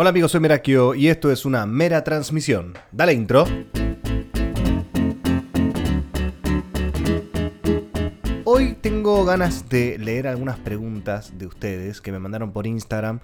Hola 0.00 0.10
amigos, 0.10 0.30
soy 0.30 0.38
Merakio 0.38 0.94
y 0.94 1.08
esto 1.08 1.32
es 1.32 1.44
una 1.44 1.66
mera 1.66 2.04
transmisión. 2.04 2.74
Dale 2.92 3.14
intro. 3.14 3.46
Hoy 8.44 8.76
tengo 8.80 9.24
ganas 9.24 9.68
de 9.68 9.98
leer 9.98 10.28
algunas 10.28 10.56
preguntas 10.60 11.36
de 11.36 11.46
ustedes 11.46 12.00
que 12.00 12.12
me 12.12 12.20
mandaron 12.20 12.52
por 12.52 12.68
Instagram. 12.68 13.18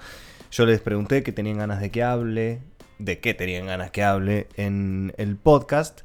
Yo 0.50 0.66
les 0.66 0.80
pregunté 0.80 1.22
que 1.22 1.30
tenían 1.30 1.58
ganas 1.58 1.80
de 1.80 1.92
que 1.92 2.02
hable, 2.02 2.60
de 2.98 3.20
qué 3.20 3.34
tenían 3.34 3.66
ganas 3.66 3.92
que 3.92 4.02
hable 4.02 4.48
en 4.56 5.14
el 5.16 5.36
podcast 5.36 6.00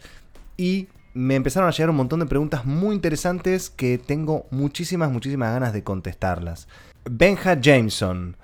y 0.56 0.88
me 1.16 1.34
empezaron 1.34 1.68
a 1.68 1.72
llegar 1.72 1.90
un 1.90 1.96
montón 1.96 2.20
de 2.20 2.28
preguntas 2.28 2.64
muy 2.66 2.94
interesantes 2.94 3.72
que 3.72 3.98
tengo 3.98 4.46
muchísimas, 4.52 5.12
muchísimas 5.12 5.52
ganas 5.52 5.74
de 5.74 5.84
contestarlas. 5.84 6.68
Benja 7.10 7.60
Jameson. 7.60 8.38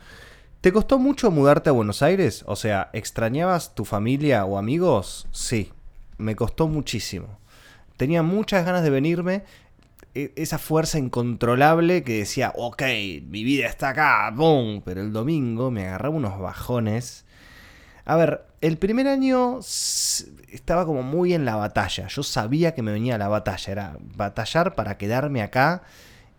¿Te 0.65 0.73
costó 0.73 0.97
mucho 0.97 1.29
mudarte 1.29 1.69
a 1.69 1.73
Buenos 1.73 2.01
Aires? 2.01 2.43
O 2.47 2.55
sea, 2.55 2.89
¿extrañabas 2.91 3.75
tu 3.75 3.85
familia 3.85 4.45
o 4.45 4.57
amigos? 4.57 5.27
Sí, 5.29 5.71
me 6.17 6.35
costó 6.35 6.67
muchísimo. 6.67 7.37
Tenía 7.97 8.23
muchas 8.23 8.65
ganas 8.65 8.81
de 8.81 8.89
venirme, 8.89 9.43
e, 10.15 10.33
esa 10.35 10.57
fuerza 10.57 10.97
incontrolable 10.97 12.03
que 12.03 12.17
decía, 12.17 12.51
ok, 12.55 12.81
mi 13.27 13.43
vida 13.43 13.67
está 13.67 13.89
acá, 13.89 14.31
¡boom! 14.31 14.81
Pero 14.83 15.01
el 15.01 15.13
domingo 15.13 15.69
me 15.69 15.85
agarraba 15.85 16.15
unos 16.15 16.39
bajones. 16.39 17.25
A 18.03 18.15
ver, 18.15 18.47
el 18.61 18.79
primer 18.79 19.07
año 19.07 19.59
estaba 19.59 20.87
como 20.87 21.03
muy 21.03 21.35
en 21.35 21.45
la 21.45 21.57
batalla. 21.57 22.07
Yo 22.07 22.23
sabía 22.23 22.73
que 22.73 22.81
me 22.81 22.91
venía 22.91 23.19
la 23.19 23.27
batalla. 23.27 23.71
Era 23.71 23.97
batallar 24.15 24.73
para 24.73 24.97
quedarme 24.97 25.43
acá 25.43 25.83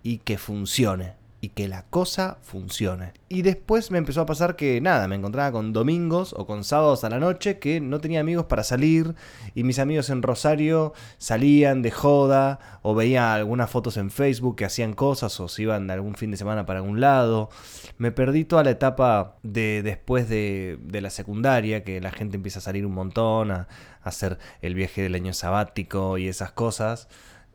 y 0.02 0.18
que 0.18 0.36
funcione 0.36 1.14
y 1.40 1.50
que 1.50 1.68
la 1.68 1.82
cosa 1.82 2.38
funcione. 2.42 3.12
Y 3.28 3.42
después 3.42 3.90
me 3.90 3.98
empezó 3.98 4.22
a 4.22 4.26
pasar 4.26 4.56
que 4.56 4.80
nada, 4.80 5.06
me 5.06 5.16
encontraba 5.16 5.52
con 5.52 5.72
domingos 5.72 6.34
o 6.36 6.46
con 6.46 6.64
sábados 6.64 7.04
a 7.04 7.10
la 7.10 7.18
noche 7.18 7.58
que 7.58 7.80
no 7.80 8.00
tenía 8.00 8.20
amigos 8.20 8.46
para 8.46 8.62
salir 8.62 9.14
y 9.54 9.62
mis 9.62 9.78
amigos 9.78 10.10
en 10.10 10.22
Rosario 10.22 10.94
salían 11.18 11.82
de 11.82 11.90
joda 11.90 12.80
o 12.82 12.94
veía 12.94 13.34
algunas 13.34 13.70
fotos 13.70 13.96
en 13.96 14.10
Facebook 14.10 14.56
que 14.56 14.64
hacían 14.64 14.94
cosas 14.94 15.38
o 15.40 15.48
se 15.48 15.62
iban 15.62 15.86
de 15.86 15.92
algún 15.92 16.14
fin 16.14 16.30
de 16.30 16.36
semana 16.36 16.64
para 16.64 16.78
algún 16.78 17.00
lado. 17.00 17.50
Me 17.98 18.12
perdí 18.12 18.44
toda 18.44 18.64
la 18.64 18.70
etapa 18.70 19.36
de 19.42 19.82
después 19.82 20.28
de, 20.28 20.78
de 20.82 21.00
la 21.00 21.10
secundaria 21.10 21.84
que 21.84 22.00
la 22.00 22.12
gente 22.12 22.36
empieza 22.36 22.60
a 22.60 22.62
salir 22.62 22.86
un 22.86 22.94
montón, 22.94 23.50
a, 23.50 23.68
hacer 24.02 24.38
el 24.62 24.74
viaje 24.74 25.02
del 25.02 25.16
año 25.16 25.32
sabático 25.32 26.16
y 26.16 26.28
esas 26.28 26.52
cosas. 26.52 27.08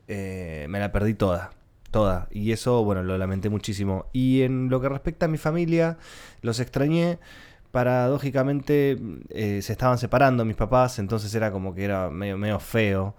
Eh, 0.08 0.66
me 0.68 0.80
la 0.80 0.92
perdí 0.92 1.14
toda 1.14 1.52
toda. 1.92 2.26
Y 2.32 2.50
eso, 2.50 2.82
bueno, 2.84 3.04
lo 3.04 3.16
lamenté 3.16 3.48
muchísimo. 3.48 4.06
Y 4.12 4.42
en 4.42 4.68
lo 4.68 4.80
que 4.80 4.88
respecta 4.88 5.26
a 5.26 5.28
mi 5.28 5.38
familia, 5.38 5.98
los 6.40 6.58
extrañé. 6.58 7.20
Paradójicamente 7.70 8.98
eh, 9.30 9.62
se 9.62 9.72
estaban 9.72 9.98
separando 9.98 10.44
mis 10.44 10.56
papás, 10.56 10.98
entonces 10.98 11.34
era 11.34 11.52
como 11.52 11.74
que 11.74 11.84
era 11.84 12.10
medio, 12.10 12.36
medio 12.36 12.58
feo 12.58 13.14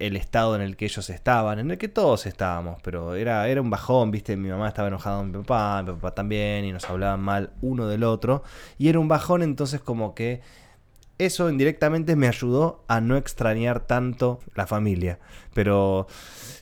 el 0.00 0.16
estado 0.16 0.56
en 0.56 0.62
el 0.62 0.76
que 0.76 0.86
ellos 0.86 1.10
estaban, 1.10 1.58
en 1.58 1.70
el 1.70 1.78
que 1.78 1.88
todos 1.88 2.24
estábamos, 2.24 2.80
pero 2.82 3.14
era, 3.14 3.46
era 3.48 3.60
un 3.60 3.68
bajón, 3.68 4.10
viste, 4.10 4.34
mi 4.34 4.48
mamá 4.48 4.68
estaba 4.68 4.88
enojada 4.88 5.18
con 5.18 5.30
mi 5.30 5.38
papá, 5.38 5.82
mi 5.82 5.92
papá 5.92 6.14
también, 6.14 6.64
y 6.64 6.72
nos 6.72 6.88
hablaban 6.88 7.20
mal 7.20 7.52
uno 7.60 7.86
del 7.86 8.02
otro, 8.04 8.42
y 8.78 8.88
era 8.88 8.98
un 8.98 9.08
bajón, 9.08 9.42
entonces 9.42 9.80
como 9.82 10.14
que 10.14 10.40
eso 11.20 11.50
indirectamente 11.50 12.16
me 12.16 12.28
ayudó 12.28 12.84
a 12.88 13.00
no 13.00 13.16
extrañar 13.16 13.80
tanto 13.86 14.40
la 14.54 14.66
familia, 14.66 15.18
pero 15.54 16.06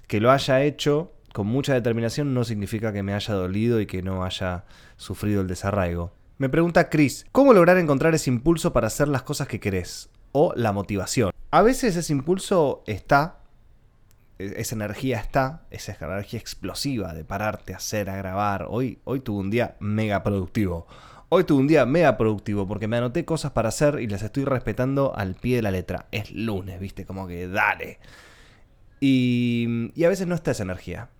que 0.06 0.20
lo 0.20 0.30
haya 0.30 0.62
hecho 0.62 1.12
con 1.32 1.46
mucha 1.46 1.74
determinación 1.74 2.34
no 2.34 2.42
significa 2.42 2.92
que 2.92 3.04
me 3.04 3.14
haya 3.14 3.34
dolido 3.34 3.80
y 3.80 3.86
que 3.86 4.02
no 4.02 4.24
haya 4.24 4.64
sufrido 4.96 5.40
el 5.42 5.46
desarraigo. 5.46 6.12
Me 6.38 6.48
pregunta 6.48 6.88
Chris, 6.88 7.26
¿cómo 7.30 7.52
lograr 7.52 7.78
encontrar 7.78 8.14
ese 8.14 8.30
impulso 8.30 8.72
para 8.72 8.88
hacer 8.88 9.06
las 9.08 9.22
cosas 9.22 9.46
que 9.46 9.60
querés? 9.60 10.08
O 10.32 10.52
la 10.56 10.72
motivación. 10.72 11.30
A 11.50 11.62
veces 11.62 11.94
ese 11.96 12.12
impulso 12.12 12.82
está, 12.86 13.38
e-, 14.38 14.54
esa 14.56 14.74
energía 14.74 15.18
está, 15.18 15.62
esa 15.70 15.96
energía 16.00 16.40
explosiva 16.40 17.14
de 17.14 17.24
pararte 17.24 17.74
hacer, 17.74 18.10
a 18.10 18.16
grabar. 18.16 18.66
Hoy, 18.68 18.98
hoy 19.04 19.20
tuve 19.20 19.38
un 19.38 19.50
día 19.50 19.76
mega 19.78 20.22
productivo. 20.22 20.86
Hoy 21.30 21.44
tuve 21.44 21.60
un 21.60 21.66
día 21.68 21.84
mega 21.84 22.16
productivo 22.16 22.66
porque 22.66 22.88
me 22.88 22.96
anoté 22.96 23.26
cosas 23.26 23.52
para 23.52 23.68
hacer 23.68 24.00
y 24.00 24.06
las 24.06 24.22
estoy 24.22 24.46
respetando 24.46 25.14
al 25.14 25.34
pie 25.34 25.56
de 25.56 25.62
la 25.62 25.70
letra. 25.70 26.06
Es 26.10 26.32
lunes, 26.32 26.80
viste, 26.80 27.04
como 27.04 27.26
que 27.26 27.46
dale. 27.48 27.98
Y, 28.98 29.92
a 30.02 30.08
veces 30.08 30.26
no 30.26 30.34
está 30.34 30.52
esa 30.52 30.62
energía. 30.62 31.10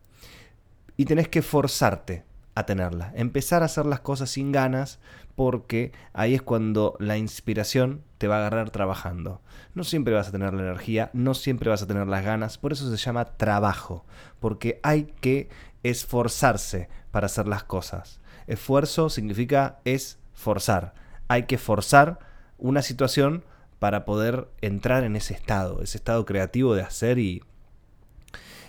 Y 0.97 1.05
tenés 1.05 1.29
que 1.29 1.43
forzarte 1.43 2.25
a 2.55 2.65
tenerla. 2.65 3.13
Empezar 3.17 3.61
a 3.61 3.67
hacer 3.67 3.85
las 3.85 4.01
cosas 4.01 4.31
sin 4.31 4.51
ganas 4.51 4.99
porque 5.37 5.93
ahí 6.15 6.35
es 6.35 6.41
cuando 6.41 6.97
la 6.99 7.19
inspiración 7.19 8.03
te 8.17 8.29
va 8.29 8.37
a 8.37 8.39
agarrar 8.39 8.71
trabajando. 8.71 9.43
No 9.75 9.85
siempre 9.85 10.15
vas 10.15 10.29
a 10.29 10.33
tener 10.33 10.55
la 10.55 10.63
energía, 10.63 11.11
no 11.13 11.35
siempre 11.35 11.69
vas 11.69 11.83
a 11.83 11.87
tener 11.87 12.07
las 12.07 12.25
ganas, 12.25 12.57
por 12.57 12.73
eso 12.73 12.91
se 12.91 12.97
llama 12.97 13.37
trabajo, 13.37 14.07
porque 14.41 14.81
hay 14.83 15.13
que 15.21 15.51
esforzarse 15.83 16.89
para 17.11 17.27
hacer 17.27 17.47
las 17.47 17.63
cosas. 17.63 18.18
Esfuerzo 18.48 19.10
significa 19.10 19.78
esforzar. 19.84 20.94
Hay 21.28 21.44
que 21.44 21.59
forzar 21.59 22.19
una 22.56 22.82
situación 22.82 23.44
para 23.78 24.04
poder 24.04 24.48
entrar 24.60 25.04
en 25.04 25.14
ese 25.14 25.34
estado, 25.34 25.82
ese 25.82 25.98
estado 25.98 26.25
creativo 26.25 26.75
de 26.75 26.82
hacer 26.82 27.19
y, 27.19 27.44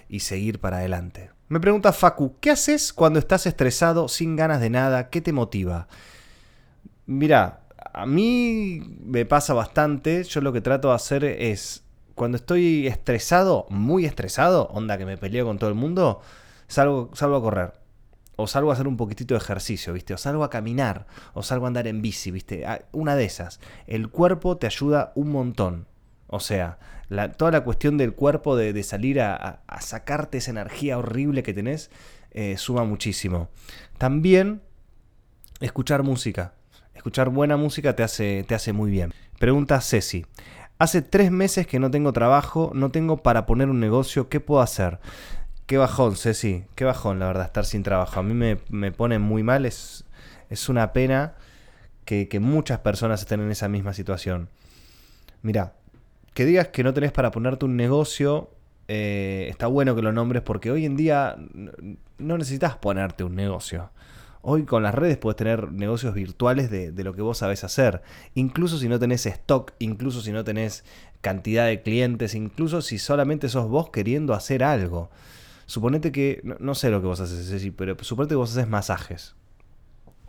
y 0.07 0.19
seguir 0.19 0.59
para 0.59 0.77
adelante. 0.77 1.31
Me 1.47 1.59
pregunta 1.59 1.93
Facu, 1.93 2.35
¿qué 2.39 2.51
haces 2.51 2.93
cuando 2.93 3.17
estás 3.17 3.47
estresado, 3.47 4.07
sin 4.07 4.35
ganas 4.35 4.61
de 4.61 4.69
nada? 4.69 5.09
¿Qué 5.09 5.21
te 5.21 5.33
motiva? 5.33 5.87
Mira, 7.07 7.61
a 7.93 8.05
mí 8.05 8.81
me 9.03 9.25
pasa 9.25 9.53
bastante. 9.53 10.23
Yo 10.25 10.41
lo 10.41 10.53
que 10.53 10.61
trato 10.61 10.89
de 10.89 10.95
hacer 10.95 11.23
es, 11.23 11.83
cuando 12.13 12.35
estoy 12.35 12.85
estresado, 12.85 13.65
muy 13.69 14.05
estresado, 14.05 14.67
onda 14.67 14.97
que 14.97 15.05
me 15.05 15.17
peleo 15.17 15.45
con 15.45 15.57
todo 15.57 15.69
el 15.69 15.75
mundo, 15.75 16.21
salgo, 16.67 17.09
salgo 17.13 17.37
a 17.37 17.41
correr. 17.41 17.78
O 18.41 18.47
salgo 18.47 18.69
a 18.69 18.73
hacer 18.73 18.87
un 18.87 18.95
poquitito 18.95 19.33
de 19.33 19.39
ejercicio, 19.39 19.91
¿viste? 19.91 20.13
O 20.13 20.17
salgo 20.17 20.45
a 20.45 20.49
caminar, 20.49 21.07
o 21.33 21.43
salgo 21.43 21.65
a 21.65 21.67
andar 21.67 21.87
en 21.87 22.01
bici, 22.01 22.31
¿viste? 22.31 22.65
Ah, 22.65 22.79
una 22.93 23.17
de 23.17 23.25
esas. 23.25 23.59
El 23.85 24.09
cuerpo 24.09 24.55
te 24.55 24.65
ayuda 24.65 25.11
un 25.15 25.29
montón. 25.29 25.87
O 26.27 26.39
sea, 26.39 26.79
toda 27.35 27.51
la 27.51 27.65
cuestión 27.65 27.97
del 27.97 28.13
cuerpo 28.13 28.55
de, 28.55 28.81
salir 28.83 29.19
a, 29.19 29.61
sacarte 29.81 30.37
esa 30.37 30.51
energía 30.51 30.97
horrible 30.97 31.43
que 31.43 31.53
tenés 31.53 31.91
eh, 32.31 32.55
suma 32.57 32.85
muchísimo. 32.85 33.49
También 33.97 34.61
escuchar 35.59 36.03
música. 36.03 36.53
Escuchar 36.93 37.27
buena 37.29 37.57
música 37.57 37.93
te 37.93 38.03
hace, 38.03 38.45
te 38.47 38.55
hace 38.55 38.71
muy 38.71 38.89
bien. 38.89 39.13
Pregunta 39.37 39.81
Ceci. 39.81 40.25
Hace 40.77 41.01
tres 41.01 41.29
meses 41.29 41.67
que 41.67 41.77
no 41.77 41.91
tengo 41.91 42.13
trabajo, 42.13 42.71
no 42.73 42.89
tengo 42.89 43.17
para 43.17 43.45
poner 43.45 43.69
un 43.69 43.81
negocio, 43.81 44.29
¿qué 44.29 44.39
puedo 44.39 44.61
hacer? 44.61 44.99
Qué 45.69 45.77
bajón, 45.77 46.15
Ceci, 46.15 46.63
qué 46.73 46.83
bajón, 46.83 47.19
la 47.19 47.27
verdad, 47.27 47.45
estar 47.45 47.63
sin 47.63 47.83
trabajo. 47.83 48.19
A 48.19 48.23
mí 48.23 48.33
me, 48.33 48.91
pone 48.91 49.19
muy 49.19 49.43
mal, 49.43 49.67
es, 49.67 50.03
es 50.49 50.67
una 50.67 50.93
pena 50.93 51.35
que, 52.05 52.27
que 52.27 52.39
muchas 52.39 52.79
personas 52.79 53.21
estén 53.21 53.39
en 53.39 53.51
esa 53.51 53.69
misma 53.69 53.93
situación. 53.93 54.49
Mira, 55.43 55.73
que 56.33 56.45
digas 56.45 56.69
que 56.69 56.83
no 56.83 56.95
tenés 56.95 57.11
para 57.11 57.29
ponerte 57.29 57.65
un 57.65 57.77
negocio, 57.77 58.49
eh, 58.87 59.45
está 59.51 59.67
bueno 59.67 59.95
que 59.95 60.01
lo 60.01 60.11
nombres 60.11 60.41
porque 60.41 60.71
hoy 60.71 60.87
en 60.87 60.97
día 60.97 61.35
no 62.17 62.37
necesitas 62.39 62.75
ponerte 62.75 63.23
un 63.23 63.35
negocio. 63.35 63.91
Hoy 64.41 64.63
con 64.63 64.81
las 64.81 64.95
redes 64.95 65.17
puedes 65.17 65.37
tener 65.37 65.71
negocios 65.71 66.15
virtuales 66.15 66.71
de, 66.71 66.91
de, 66.91 67.03
lo 67.03 67.13
que 67.13 67.21
vos 67.21 67.37
sabés 67.37 67.63
hacer. 67.63 68.01
Incluso 68.33 68.79
si 68.79 68.87
no 68.87 68.97
tenés 68.97 69.27
stock, 69.27 69.73
incluso 69.77 70.21
si 70.21 70.31
no 70.31 70.43
tenés 70.43 70.83
cantidad 71.21 71.67
de 71.67 71.83
clientes, 71.83 72.33
incluso 72.33 72.81
si 72.81 72.97
solamente 72.97 73.49
sos 73.49 73.67
vos 73.67 73.91
queriendo 73.91 74.33
hacer 74.33 74.63
algo. 74.63 75.11
Suponete 75.69 76.11
que, 76.11 76.41
no, 76.59 76.73
sé 76.73 76.89
lo 76.89 76.99
que 76.99 77.05
vos 77.05 77.19
haces, 77.19 77.71
pero 77.77 77.95
suponete 78.01 78.33
que 78.33 78.37
vos 78.37 78.51
haces 78.51 78.67
masajes 78.67 79.35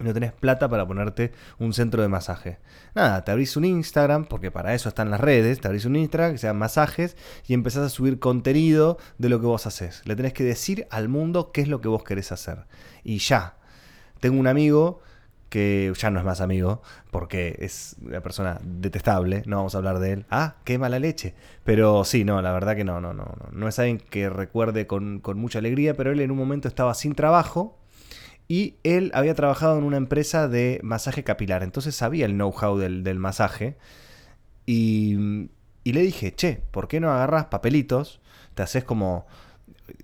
no 0.04 0.14
tenés 0.14 0.32
plata 0.32 0.68
para 0.68 0.86
ponerte 0.86 1.32
un 1.58 1.72
centro 1.72 2.02
de 2.02 2.08
masaje. 2.08 2.58
Nada, 2.94 3.24
te 3.24 3.30
abrís 3.30 3.56
un 3.56 3.64
Instagram, 3.64 4.24
porque 4.24 4.50
para 4.50 4.74
eso 4.74 4.88
están 4.88 5.10
las 5.10 5.20
redes, 5.20 5.60
te 5.60 5.68
abrís 5.68 5.84
un 5.84 5.96
Instagram 5.96 6.32
que 6.32 6.38
sean 6.38 6.58
masajes 6.58 7.16
y 7.46 7.54
empezás 7.54 7.84
a 7.84 7.88
subir 7.90 8.18
contenido 8.18 8.98
de 9.18 9.28
lo 9.28 9.40
que 9.40 9.46
vos 9.46 9.66
haces. 9.66 10.02
Le 10.06 10.16
tenés 10.16 10.32
que 10.32 10.44
decir 10.44 10.86
al 10.90 11.08
mundo 11.08 11.52
qué 11.52 11.60
es 11.60 11.68
lo 11.68 11.80
que 11.80 11.88
vos 11.88 12.02
querés 12.04 12.32
hacer. 12.32 12.66
Y 13.04 13.18
ya. 13.18 13.56
Tengo 14.20 14.38
un 14.38 14.46
amigo 14.46 15.00
que 15.50 15.92
ya 15.98 16.10
no 16.10 16.20
es 16.20 16.24
más 16.24 16.40
amigo, 16.40 16.80
porque 17.10 17.56
es 17.58 17.96
una 18.00 18.22
persona 18.22 18.58
detestable, 18.62 19.42
no 19.46 19.56
vamos 19.56 19.74
a 19.74 19.78
hablar 19.78 19.98
de 19.98 20.12
él. 20.12 20.26
Ah, 20.30 20.56
qué 20.64 20.78
mala 20.78 20.98
leche. 20.98 21.34
Pero 21.64 22.04
sí, 22.04 22.24
no, 22.24 22.40
la 22.40 22.52
verdad 22.52 22.76
que 22.76 22.84
no, 22.84 23.00
no, 23.00 23.12
no, 23.12 23.24
no. 23.24 23.48
No 23.52 23.68
es 23.68 23.78
alguien 23.78 23.98
que 23.98 24.30
recuerde 24.30 24.86
con, 24.86 25.20
con 25.20 25.38
mucha 25.38 25.58
alegría, 25.58 25.94
pero 25.94 26.12
él 26.12 26.20
en 26.20 26.30
un 26.30 26.38
momento 26.38 26.68
estaba 26.68 26.94
sin 26.94 27.14
trabajo 27.14 27.80
y 28.50 28.78
él 28.82 29.12
había 29.14 29.34
trabajado 29.34 29.78
en 29.78 29.84
una 29.84 29.96
empresa 29.96 30.48
de 30.48 30.80
masaje 30.82 31.22
capilar, 31.22 31.62
entonces 31.62 31.94
sabía 31.94 32.26
el 32.26 32.32
know-how 32.32 32.78
del, 32.78 33.18
masaje. 33.18 33.76
Y, 34.66 35.48
y, 35.84 35.92
le 35.92 36.00
dije, 36.00 36.34
che, 36.34 36.60
¿por 36.72 36.88
qué 36.88 36.98
no 36.98 37.12
agarras 37.12 37.46
papelitos? 37.46 38.20
Te 38.54 38.62
haces 38.62 38.82
como. 38.82 39.26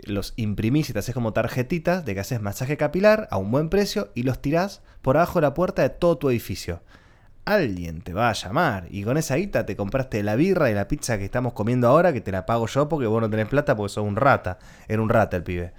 Los 0.04 0.34
imprimís 0.36 0.90
y 0.90 0.92
te 0.92 0.98
haces 0.98 1.14
como 1.14 1.32
tarjetitas 1.32 2.04
de 2.04 2.14
que 2.14 2.20
haces 2.20 2.40
masaje 2.40 2.76
capilar 2.76 3.28
a 3.30 3.36
un 3.38 3.50
buen 3.50 3.68
precio 3.68 4.10
y 4.14 4.22
los 4.22 4.40
tirás 4.40 4.82
por 5.02 5.16
abajo 5.16 5.40
de 5.40 5.46
la 5.46 5.54
puerta 5.54 5.82
de 5.82 5.90
todo 5.90 6.18
tu 6.18 6.30
edificio. 6.30 6.82
alguien 7.44 8.02
te 8.02 8.12
va 8.12 8.28
a 8.28 8.32
llamar. 8.32 8.86
Y 8.90 9.04
con 9.04 9.16
esa 9.16 9.36
guita 9.36 9.64
te 9.64 9.76
compraste 9.76 10.22
la 10.22 10.34
birra 10.36 10.70
y 10.70 10.74
la 10.74 10.88
pizza 10.88 11.16
que 11.16 11.24
estamos 11.24 11.52
comiendo 11.52 11.88
ahora, 11.88 12.12
que 12.12 12.20
te 12.20 12.32
la 12.32 12.44
pago 12.44 12.66
yo 12.66 12.88
porque 12.88 13.06
vos 13.06 13.20
no 13.20 13.30
tenés 13.30 13.48
plata 13.48 13.76
porque 13.76 13.92
sos 13.94 14.04
un 14.04 14.16
rata. 14.16 14.58
Era 14.88 15.00
un 15.00 15.08
rata 15.08 15.36
el 15.36 15.44
pibe. 15.44 15.72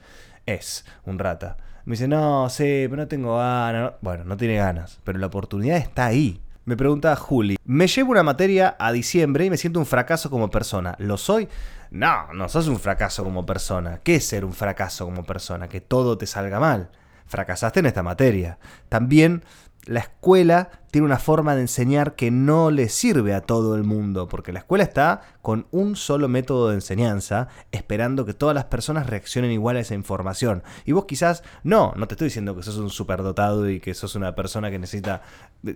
Es 0.45 0.86
un 1.06 1.19
rata. 1.19 1.57
Me 1.86 1.92
dice, 1.92 2.07
no, 2.07 2.50
sí, 2.50 2.86
pero 2.89 2.98
no 2.98 3.07
tengo 3.07 3.38
ganas. 3.38 3.94
Bueno, 4.01 4.24
no 4.24 4.38
tiene 4.38 4.56
ganas, 4.57 5.00
pero 5.04 5.19
la 5.19 5.27
oportunidad 5.27 5.77
está 5.77 6.06
ahí. 6.07 6.42
Me 6.67 6.75
pregunta 6.75 7.15
Juli, 7.15 7.55
me 7.63 7.87
llevo 7.87 8.11
una 8.11 8.23
materia 8.23 8.75
a 8.77 8.91
diciembre 8.91 9.45
y 9.45 9.49
me 9.49 9.55
siento 9.55 9.79
un 9.79 9.85
fracaso 9.85 10.29
como 10.29 10.49
persona. 10.49 10.95
¿Lo 10.99 11.15
soy? 11.15 11.47
No, 11.91 12.33
no 12.33 12.49
sos 12.49 12.67
un 12.67 12.77
fracaso 12.77 13.23
como 13.23 13.45
persona. 13.45 14.01
¿Qué 14.03 14.15
es 14.15 14.25
ser 14.25 14.43
un 14.43 14.51
fracaso 14.51 15.05
como 15.05 15.23
persona? 15.23 15.69
Que 15.69 15.79
todo 15.79 16.17
te 16.17 16.27
salga 16.27 16.59
mal. 16.59 16.89
Fracasaste 17.25 17.79
en 17.79 17.85
esta 17.85 18.03
materia. 18.03 18.59
También 18.89 19.45
la 19.87 20.01
escuela 20.01 20.69
tiene 20.91 21.05
una 21.05 21.17
forma 21.17 21.55
de 21.55 21.61
enseñar 21.61 22.15
que 22.15 22.29
no 22.29 22.71
le 22.71 22.89
sirve 22.89 23.33
a 23.33 23.41
todo 23.41 23.75
el 23.75 23.83
mundo, 23.83 24.27
porque 24.27 24.51
la 24.51 24.59
escuela 24.59 24.83
está 24.83 25.21
con 25.41 25.67
un 25.71 25.95
solo 25.95 26.27
método 26.27 26.69
de 26.69 26.75
enseñanza, 26.75 27.47
esperando 27.71 28.25
que 28.25 28.33
todas 28.33 28.53
las 28.53 28.65
personas 28.65 29.07
reaccionen 29.07 29.51
igual 29.51 29.77
a 29.77 29.81
esa 29.81 29.95
información. 29.95 30.63
Y 30.85 30.91
vos 30.91 31.05
quizás, 31.05 31.43
no, 31.63 31.93
no 31.95 32.07
te 32.07 32.15
estoy 32.15 32.27
diciendo 32.27 32.55
que 32.55 32.63
sos 32.63 32.77
un 32.77 32.89
superdotado 32.89 33.69
y 33.69 33.79
que 33.79 33.93
sos 33.93 34.15
una 34.15 34.35
persona 34.35 34.69
que 34.69 34.79
necesita 34.79 35.21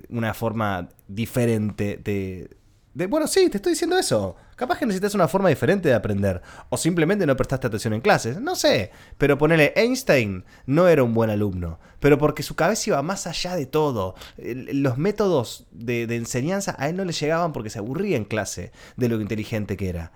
una 0.09 0.33
forma 0.33 0.89
diferente 1.07 1.99
de 2.03 2.60
bueno, 2.93 3.25
sí, 3.27 3.49
te 3.49 3.57
estoy 3.57 3.71
diciendo 3.71 3.97
eso. 3.97 4.35
Capaz 4.55 4.77
que 4.77 4.85
necesitas 4.85 5.15
una 5.15 5.29
forma 5.29 5.47
diferente 5.47 5.87
de 5.87 5.95
aprender. 5.95 6.41
O 6.69 6.77
simplemente 6.77 7.25
no 7.25 7.37
prestaste 7.37 7.67
atención 7.67 7.93
en 7.93 8.01
clases. 8.01 8.41
No 8.41 8.55
sé. 8.55 8.91
Pero 9.17 9.37
ponele, 9.37 9.71
Einstein 9.75 10.43
no 10.65 10.87
era 10.87 11.03
un 11.03 11.13
buen 11.13 11.29
alumno. 11.29 11.79
Pero 11.99 12.17
porque 12.17 12.43
su 12.43 12.55
cabeza 12.55 12.89
iba 12.89 13.01
más 13.01 13.27
allá 13.27 13.55
de 13.55 13.65
todo. 13.65 14.15
Los 14.37 14.97
métodos 14.97 15.67
de, 15.71 16.03
enseñanza 16.15 16.75
a 16.77 16.89
él 16.89 16.97
no 16.97 17.05
le 17.05 17.13
llegaban 17.13 17.53
porque 17.53 17.69
se 17.69 17.79
aburría 17.79 18.17
en 18.17 18.25
clase 18.25 18.73
de 18.97 19.07
lo 19.07 19.21
inteligente 19.21 19.77
que 19.77 19.89
era. 19.89 20.11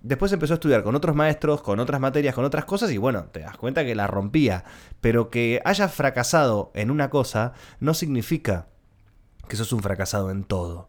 Después 0.00 0.32
empezó 0.32 0.54
a 0.54 0.56
estudiar 0.56 0.82
con 0.82 0.96
otros 0.96 1.14
maestros, 1.14 1.62
con 1.62 1.78
otras 1.78 2.00
materias, 2.00 2.34
con 2.34 2.44
otras 2.44 2.64
cosas 2.64 2.90
y 2.90 2.98
bueno, 2.98 3.26
te 3.26 3.38
das 3.40 3.56
cuenta 3.56 3.84
que 3.84 3.94
la 3.94 4.08
rompía. 4.08 4.64
Pero 5.00 5.30
que 5.30 5.62
hayas 5.64 5.94
fracasado 5.94 6.72
en 6.74 6.90
una 6.90 7.10
cosa 7.10 7.52
no 7.78 7.94
significa 7.94 8.66
que 9.46 9.54
sos 9.54 9.72
un 9.72 9.82
fracasado 9.82 10.32
en 10.32 10.42
todo 10.42 10.88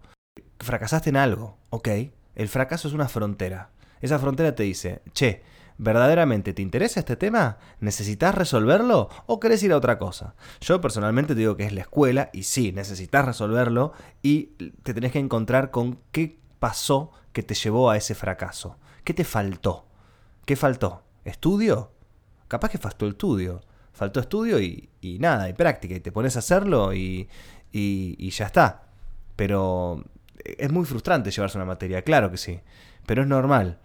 fracasaste 0.63 1.09
en 1.09 1.17
algo, 1.17 1.57
ok. 1.69 1.89
El 2.35 2.49
fracaso 2.49 2.87
es 2.87 2.93
una 2.93 3.07
frontera. 3.07 3.69
Esa 4.01 4.17
frontera 4.17 4.55
te 4.55 4.63
dice, 4.63 5.01
che, 5.13 5.43
¿verdaderamente 5.77 6.53
te 6.53 6.61
interesa 6.61 6.99
este 6.99 7.15
tema? 7.15 7.57
¿Necesitas 7.79 8.33
resolverlo 8.33 9.09
o 9.27 9.39
querés 9.39 9.61
ir 9.63 9.71
a 9.71 9.77
otra 9.77 9.99
cosa? 9.99 10.35
Yo 10.61 10.81
personalmente 10.81 11.35
te 11.35 11.39
digo 11.39 11.55
que 11.55 11.65
es 11.65 11.73
la 11.73 11.81
escuela 11.81 12.29
y 12.33 12.43
sí, 12.43 12.71
necesitas 12.71 13.25
resolverlo 13.25 13.93
y 14.21 14.45
te 14.83 14.93
tenés 14.93 15.11
que 15.11 15.19
encontrar 15.19 15.69
con 15.69 15.99
qué 16.11 16.39
pasó 16.59 17.11
que 17.31 17.43
te 17.43 17.53
llevó 17.53 17.89
a 17.89 17.97
ese 17.97 18.15
fracaso. 18.15 18.77
¿Qué 19.03 19.13
te 19.13 19.23
faltó? 19.23 19.85
¿Qué 20.45 20.55
faltó? 20.55 21.03
¿Estudio? 21.23 21.91
Capaz 22.47 22.69
que 22.69 22.77
faltó 22.77 23.07
estudio. 23.07 23.61
Faltó 23.93 24.19
estudio 24.19 24.59
y, 24.59 24.89
nada, 25.19 25.47
y 25.49 25.53
práctica. 25.53 25.95
Y 25.95 25.99
te 25.99 26.11
pones 26.11 26.35
a 26.35 26.39
hacerlo 26.39 26.93
y, 26.93 27.29
y 27.71 28.29
ya 28.31 28.47
está. 28.47 28.83
Pero 29.35 30.03
es 30.43 30.71
muy 30.71 30.85
frustrante 30.85 31.31
llevarse 31.31 31.57
una 31.57 31.65
materia, 31.65 32.01
claro 32.01 32.31
que 32.31 32.37
sí, 32.37 32.59
pero 33.05 33.21
es 33.21 33.27
normal. 33.27 33.79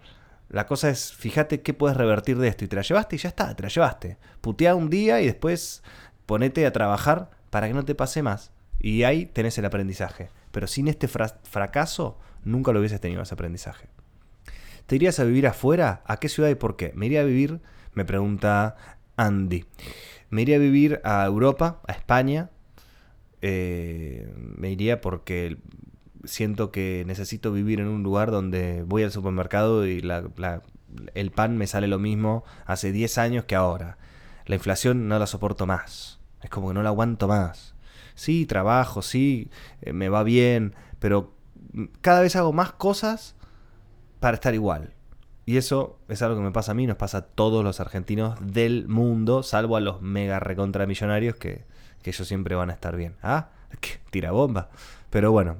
La 0.49 0.65
cosa 0.65 0.89
es, 0.89 1.13
fíjate 1.13 1.61
qué 1.61 1.73
puedes 1.73 1.95
revertir 1.95 2.37
de 2.39 2.47
esto 2.47 2.65
y 2.65 2.67
te 2.67 2.75
la 2.75 2.81
llevaste 2.81 3.15
y 3.15 3.19
ya 3.19 3.29
está, 3.29 3.55
te 3.55 3.63
la 3.63 3.69
llevaste. 3.69 4.17
Putea 4.41 4.73
un 4.73 4.89
día 4.89 5.21
y 5.21 5.27
después 5.27 5.83
ponete 6.25 6.65
a 6.65 6.73
trabajar 6.73 7.29
para 7.51 7.67
que 7.67 7.73
no 7.73 7.85
te 7.85 7.93
pase 7.93 8.23
más. 8.23 8.51
Y 8.79 9.03
ahí 9.03 9.27
tenés 9.27 9.57
el 9.59 9.65
aprendizaje. 9.65 10.29
Pero 10.51 10.65
sin 10.65 10.87
este 10.87 11.07
fracaso, 11.07 12.17
nunca 12.43 12.71
lo 12.71 12.79
hubieses 12.79 12.99
tenido 12.99 13.21
ese 13.21 13.35
aprendizaje. 13.35 13.89
¿Te 14.87 14.95
irías 14.95 15.19
a 15.19 15.23
vivir 15.23 15.45
afuera? 15.45 16.01
¿A 16.05 16.17
qué 16.17 16.29
ciudad 16.29 16.49
y 16.49 16.55
por 16.55 16.75
qué? 16.75 16.93
Me 16.95 17.05
iría 17.05 17.21
a 17.21 17.25
vivir, 17.25 17.59
me 17.93 18.05
pregunta 18.05 18.75
Andy. 19.17 19.65
Me 20.31 20.41
iría 20.41 20.55
a 20.55 20.59
vivir 20.59 20.99
a 21.03 21.23
Europa, 21.25 21.81
a 21.87 21.91
España. 21.91 22.49
Eh, 23.41 24.33
me 24.35 24.71
iría 24.71 24.99
porque 24.99 25.57
siento 26.23 26.71
que 26.71 27.03
necesito 27.07 27.51
vivir 27.51 27.79
en 27.79 27.87
un 27.87 28.03
lugar 28.03 28.31
donde 28.31 28.83
voy 28.83 29.03
al 29.03 29.11
supermercado 29.11 29.87
y 29.87 30.01
el 31.13 31.31
pan 31.31 31.57
me 31.57 31.67
sale 31.67 31.87
lo 31.87 31.99
mismo 31.99 32.43
hace 32.65 32.91
10 32.91 33.17
años 33.17 33.45
que 33.45 33.55
ahora. 33.55 33.97
La 34.45 34.55
inflación 34.55 35.07
no 35.07 35.19
la 35.19 35.27
soporto 35.27 35.67
más. 35.67 36.19
Es 36.41 36.49
como 36.49 36.69
que 36.69 36.73
no 36.73 36.83
la 36.83 36.89
aguanto 36.89 37.27
más. 37.27 37.75
Sí, 38.15 38.45
trabajo, 38.45 39.01
sí, 39.01 39.49
eh, 39.81 39.93
me 39.93 40.09
va 40.09 40.23
bien, 40.23 40.75
pero 40.99 41.33
cada 42.01 42.21
vez 42.21 42.35
hago 42.35 42.51
más 42.51 42.73
cosas 42.73 43.35
para 44.19 44.35
estar 44.35 44.53
igual. 44.53 44.93
Y 45.45 45.57
eso 45.57 45.99
es 46.09 46.21
algo 46.21 46.35
que 46.35 46.43
me 46.43 46.51
pasa 46.51 46.73
a 46.73 46.75
mí, 46.75 46.85
nos 46.85 46.97
pasa 46.97 47.17
a 47.19 47.21
todos 47.21 47.63
los 47.63 47.79
argentinos 47.79 48.37
del 48.41 48.87
mundo, 48.87 49.41
salvo 49.41 49.77
a 49.77 49.79
los 49.79 50.01
mega 50.01 50.39
recontra 50.39 50.85
millonarios 50.85 51.35
que, 51.35 51.65
que 52.01 52.11
ellos 52.11 52.27
siempre 52.27 52.55
van 52.55 52.69
a 52.69 52.73
estar 52.73 52.95
bien. 52.95 53.15
Ah, 53.23 53.49
tira 54.11 54.31
bomba. 54.31 54.69
Pero 55.09 55.31
bueno, 55.31 55.57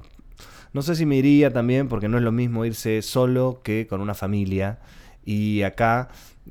no 0.72 0.82
sé 0.82 0.94
si 0.94 1.06
me 1.06 1.16
iría 1.16 1.52
también 1.52 1.88
porque 1.88 2.08
no 2.08 2.18
es 2.18 2.22
lo 2.22 2.32
mismo 2.32 2.64
irse 2.64 3.02
solo 3.02 3.60
que 3.62 3.86
con 3.86 4.00
una 4.00 4.14
familia. 4.14 4.78
Y 5.24 5.62
acá, 5.62 6.08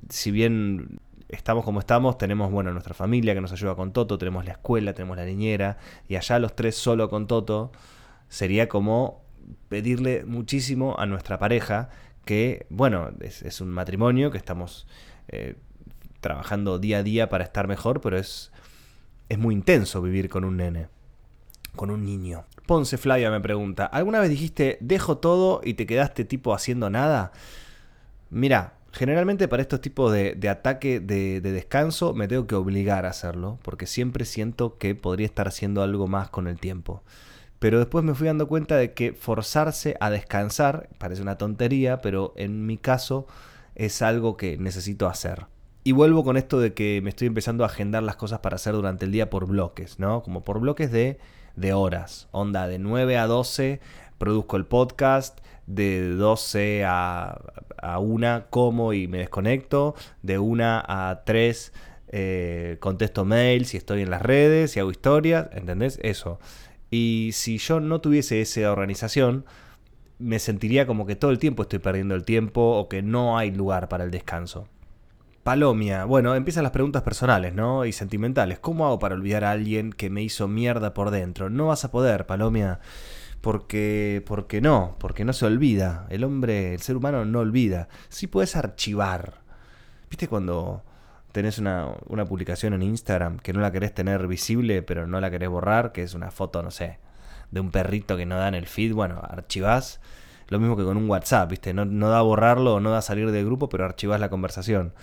si 0.10 0.32
bien 0.32 1.00
estamos 1.30 1.64
como 1.64 1.80
estamos, 1.80 2.18
tenemos, 2.18 2.52
bueno, 2.52 2.72
nuestra 2.72 2.94
familia 2.94 3.34
que 3.34 3.42
nos 3.42 3.52
ayuda 3.52 3.76
con 3.76 3.94
Toto, 3.94 4.18
tenemos 4.18 4.46
la 4.46 4.54
escuela, 4.54 4.94
tenemos 4.94 5.16
la 5.16 5.26
niñera, 5.26 5.78
y 6.08 6.16
allá 6.16 6.40
los 6.40 6.56
tres 6.56 6.76
solo 6.76 7.10
con 7.10 7.28
Toto, 7.28 7.72
sería 8.28 8.68
como 8.68 9.22
pedirle 9.70 10.26
muchísimo 10.26 10.96
a 11.00 11.06
nuestra 11.06 11.40
pareja 11.40 11.90
que, 12.26 12.66
bueno, 12.70 13.12
es, 13.22 13.62
un 13.62 13.70
matrimonio 13.70 14.32
que 14.32 14.38
estamos 14.38 14.88
eh, 15.30 15.56
trabajando 16.20 16.80
día 16.80 17.00
a 17.00 17.04
día 17.04 17.30
para 17.30 17.44
estar 17.44 17.68
mejor, 17.68 18.02
pero 18.02 18.18
es, 18.18 18.52
es 19.30 19.38
muy 19.38 19.56
intenso 19.56 20.02
vivir 20.02 20.30
con 20.30 20.44
un 20.44 20.58
nene, 20.58 20.88
con 21.76 21.92
un 21.92 22.06
niño. 22.06 22.46
Ponce 22.66 22.98
Flavia 22.98 23.32
me 23.32 23.42
pregunta, 23.42 23.86
¿alguna 23.86 24.20
vez 24.20 24.30
dijiste 24.30 24.78
dejo 24.82 25.18
todo 25.18 25.62
y 25.64 25.74
te 25.74 25.86
quedaste 25.86 26.26
tipo 26.26 26.54
haciendo 26.54 26.90
nada? 26.90 27.32
Mira, 28.30 28.74
generalmente 28.92 29.48
para 29.48 29.62
estos 29.62 29.82
tipos 29.82 30.12
de, 30.12 30.50
ataque 30.50 31.00
de, 31.00 31.42
descanso 31.42 32.14
me 32.14 32.28
tengo 32.28 32.48
que 32.48 32.56
obligar 32.56 33.06
a 33.06 33.10
hacerlo, 33.10 33.60
porque 33.64 33.86
siempre 33.86 34.26
siento 34.26 34.78
que 34.78 34.96
podría 34.96 35.26
estar 35.26 35.48
haciendo 35.48 35.82
algo 35.82 36.08
más 36.08 36.30
con 36.30 36.48
el 36.48 36.60
tiempo. 36.60 37.04
Pero 37.60 37.80
después 37.80 38.06
me 38.06 38.14
fui 38.14 38.28
dando 38.28 38.48
cuenta 38.48 38.78
de 38.78 38.94
que 38.94 39.14
forzarse 39.14 39.96
a 40.00 40.10
descansar 40.10 40.90
parece 40.98 41.22
una 41.22 41.38
tontería, 41.38 42.02
pero 42.02 42.34
en 42.38 42.66
mi 42.66 42.78
caso 42.78 43.28
es 43.76 44.02
algo 44.02 44.38
que 44.38 44.58
necesito 44.58 45.08
hacer. 45.08 45.48
Y 45.84 45.92
vuelvo 45.92 46.24
con 46.24 46.38
esto 46.38 46.60
de 46.60 46.74
que 46.74 47.02
me 47.04 47.10
estoy 47.10 47.28
empezando 47.28 47.64
a 47.64 47.68
agendar 47.68 48.04
las 48.04 48.16
cosas 48.16 48.40
para 48.40 48.56
hacer 48.56 48.74
durante 48.74 49.06
el 49.06 49.12
día 49.12 49.30
por 49.30 49.46
bloques, 49.46 50.00
¿no? 50.00 50.24
Como 50.24 50.44
por 50.44 50.60
bloques 50.60 50.92
de 50.92 51.20
de 51.60 51.74
horas. 51.74 52.28
Onda, 52.32 52.68
de 52.68 52.80
9 52.80 53.18
a 53.18 53.28
12 53.28 53.80
produzco 54.18 54.58
el 54.58 54.66
podcast, 54.66 55.40
de 55.68 56.10
12 56.12 56.84
a, 56.86 57.40
a 57.78 58.00
1 58.00 58.46
como 58.50 58.94
y 58.94 59.08
me 59.08 59.20
desconecto, 59.20 59.96
de 60.22 60.40
1 60.40 60.64
a 60.64 61.22
3 61.26 61.74
eh, 62.12 62.78
contesto 62.80 63.24
mails 63.24 63.76
y 63.76 63.78
estoy 63.78 64.02
en 64.02 64.10
las 64.10 64.22
redes 64.22 64.76
y 64.76 64.80
hago 64.80 64.92
historias, 64.92 65.50
¿entendés? 65.54 66.00
Eso. 66.02 66.40
Y 66.90 67.32
si 67.34 67.58
yo 67.60 67.80
no 67.80 68.02
tuviese 68.02 68.42
esa 68.42 68.72
organización, 68.72 69.46
me 70.18 70.40
sentiría 70.40 70.88
como 70.88 71.06
que 71.06 71.16
todo 71.16 71.32
el 71.32 71.40
tiempo 71.40 71.64
estoy 71.64 71.80
perdiendo 71.80 72.16
el 72.16 72.24
tiempo 72.26 72.62
o 72.62 72.90
que 72.90 73.02
no 73.02 73.38
hay 73.38 73.52
lugar 73.52 73.90
para 73.90 74.04
el 74.06 74.12
descanso. 74.12 74.68
Palomia, 75.50 76.06
bueno, 76.06 76.36
empiezan 76.36 76.62
las 76.62 76.72
preguntas 76.72 77.02
personales, 77.02 77.56
¿no? 77.56 77.84
Y 77.84 77.92
sentimentales. 77.92 78.60
¿Cómo 78.60 78.86
hago 78.86 79.00
para 79.00 79.16
olvidar 79.16 79.44
a 79.44 79.50
alguien 79.50 79.92
que 79.92 80.12
me 80.12 80.22
hizo 80.22 80.48
mierda 80.48 80.94
por 80.94 81.10
dentro? 81.10 81.50
No 81.50 81.66
vas 81.66 81.84
a 81.84 81.90
poder, 81.90 82.28
Palomia. 82.28 82.82
Porque, 83.42 84.24
porque 84.28 84.62
no, 84.62 84.96
porque 85.00 85.26
no 85.26 85.34
se 85.34 85.48
olvida. 85.48 86.06
El 86.12 86.24
hombre, 86.24 86.76
el 86.76 86.82
ser 86.82 86.98
humano 86.98 87.26
no 87.26 87.40
olvida. 87.40 87.88
Sí 88.10 88.28
puedes 88.28 88.56
archivar. 88.56 89.42
¿Viste 90.12 90.28
cuando 90.28 90.84
tenés 91.32 91.58
una, 91.58 91.96
una 92.06 92.26
publicación 92.26 92.76
en 92.76 92.84
Instagram 92.84 93.40
que 93.40 93.52
no 93.52 93.60
la 93.60 93.72
querés 93.72 93.96
tener 93.96 94.28
visible, 94.28 94.84
pero 94.84 95.08
no 95.08 95.20
la 95.20 95.32
querés 95.32 95.50
borrar? 95.50 95.92
Que 95.92 96.04
es 96.04 96.14
una 96.14 96.30
foto, 96.30 96.62
no 96.62 96.70
sé, 96.70 97.00
de 97.50 97.60
un 97.60 97.72
perrito 97.72 98.18
que 98.18 98.28
no 98.28 98.38
da 98.38 98.50
en 98.50 98.54
el 98.54 98.68
feed. 98.68 98.94
Bueno, 98.94 99.20
archivás. 99.28 100.00
Lo 100.50 100.60
mismo 100.60 100.78
que 100.78 100.84
con 100.84 100.98
un 100.98 101.10
WhatsApp, 101.10 101.50
¿viste? 101.50 101.74
No, 101.74 101.86
no 101.86 102.12
da 102.12 102.22
borrarlo, 102.22 102.80
no 102.80 102.92
da 102.92 103.02
salir 103.02 103.32
del 103.32 103.46
grupo, 103.46 103.68
pero 103.68 103.86
archivás 103.86 104.20
la 104.20 104.30
conversación 104.30 104.94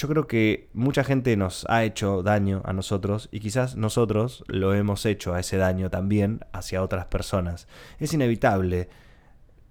yo 0.00 0.08
creo 0.08 0.26
que 0.26 0.70
mucha 0.72 1.04
gente 1.04 1.36
nos 1.36 1.66
ha 1.68 1.84
hecho 1.84 2.22
daño 2.22 2.62
a 2.64 2.72
nosotros 2.72 3.28
y 3.30 3.40
quizás 3.40 3.76
nosotros 3.76 4.44
lo 4.46 4.72
hemos 4.72 5.04
hecho 5.04 5.34
a 5.34 5.40
ese 5.40 5.58
daño 5.58 5.90
también 5.90 6.40
hacia 6.52 6.82
otras 6.82 7.04
personas. 7.06 7.68
Es 7.98 8.14
inevitable 8.14 8.88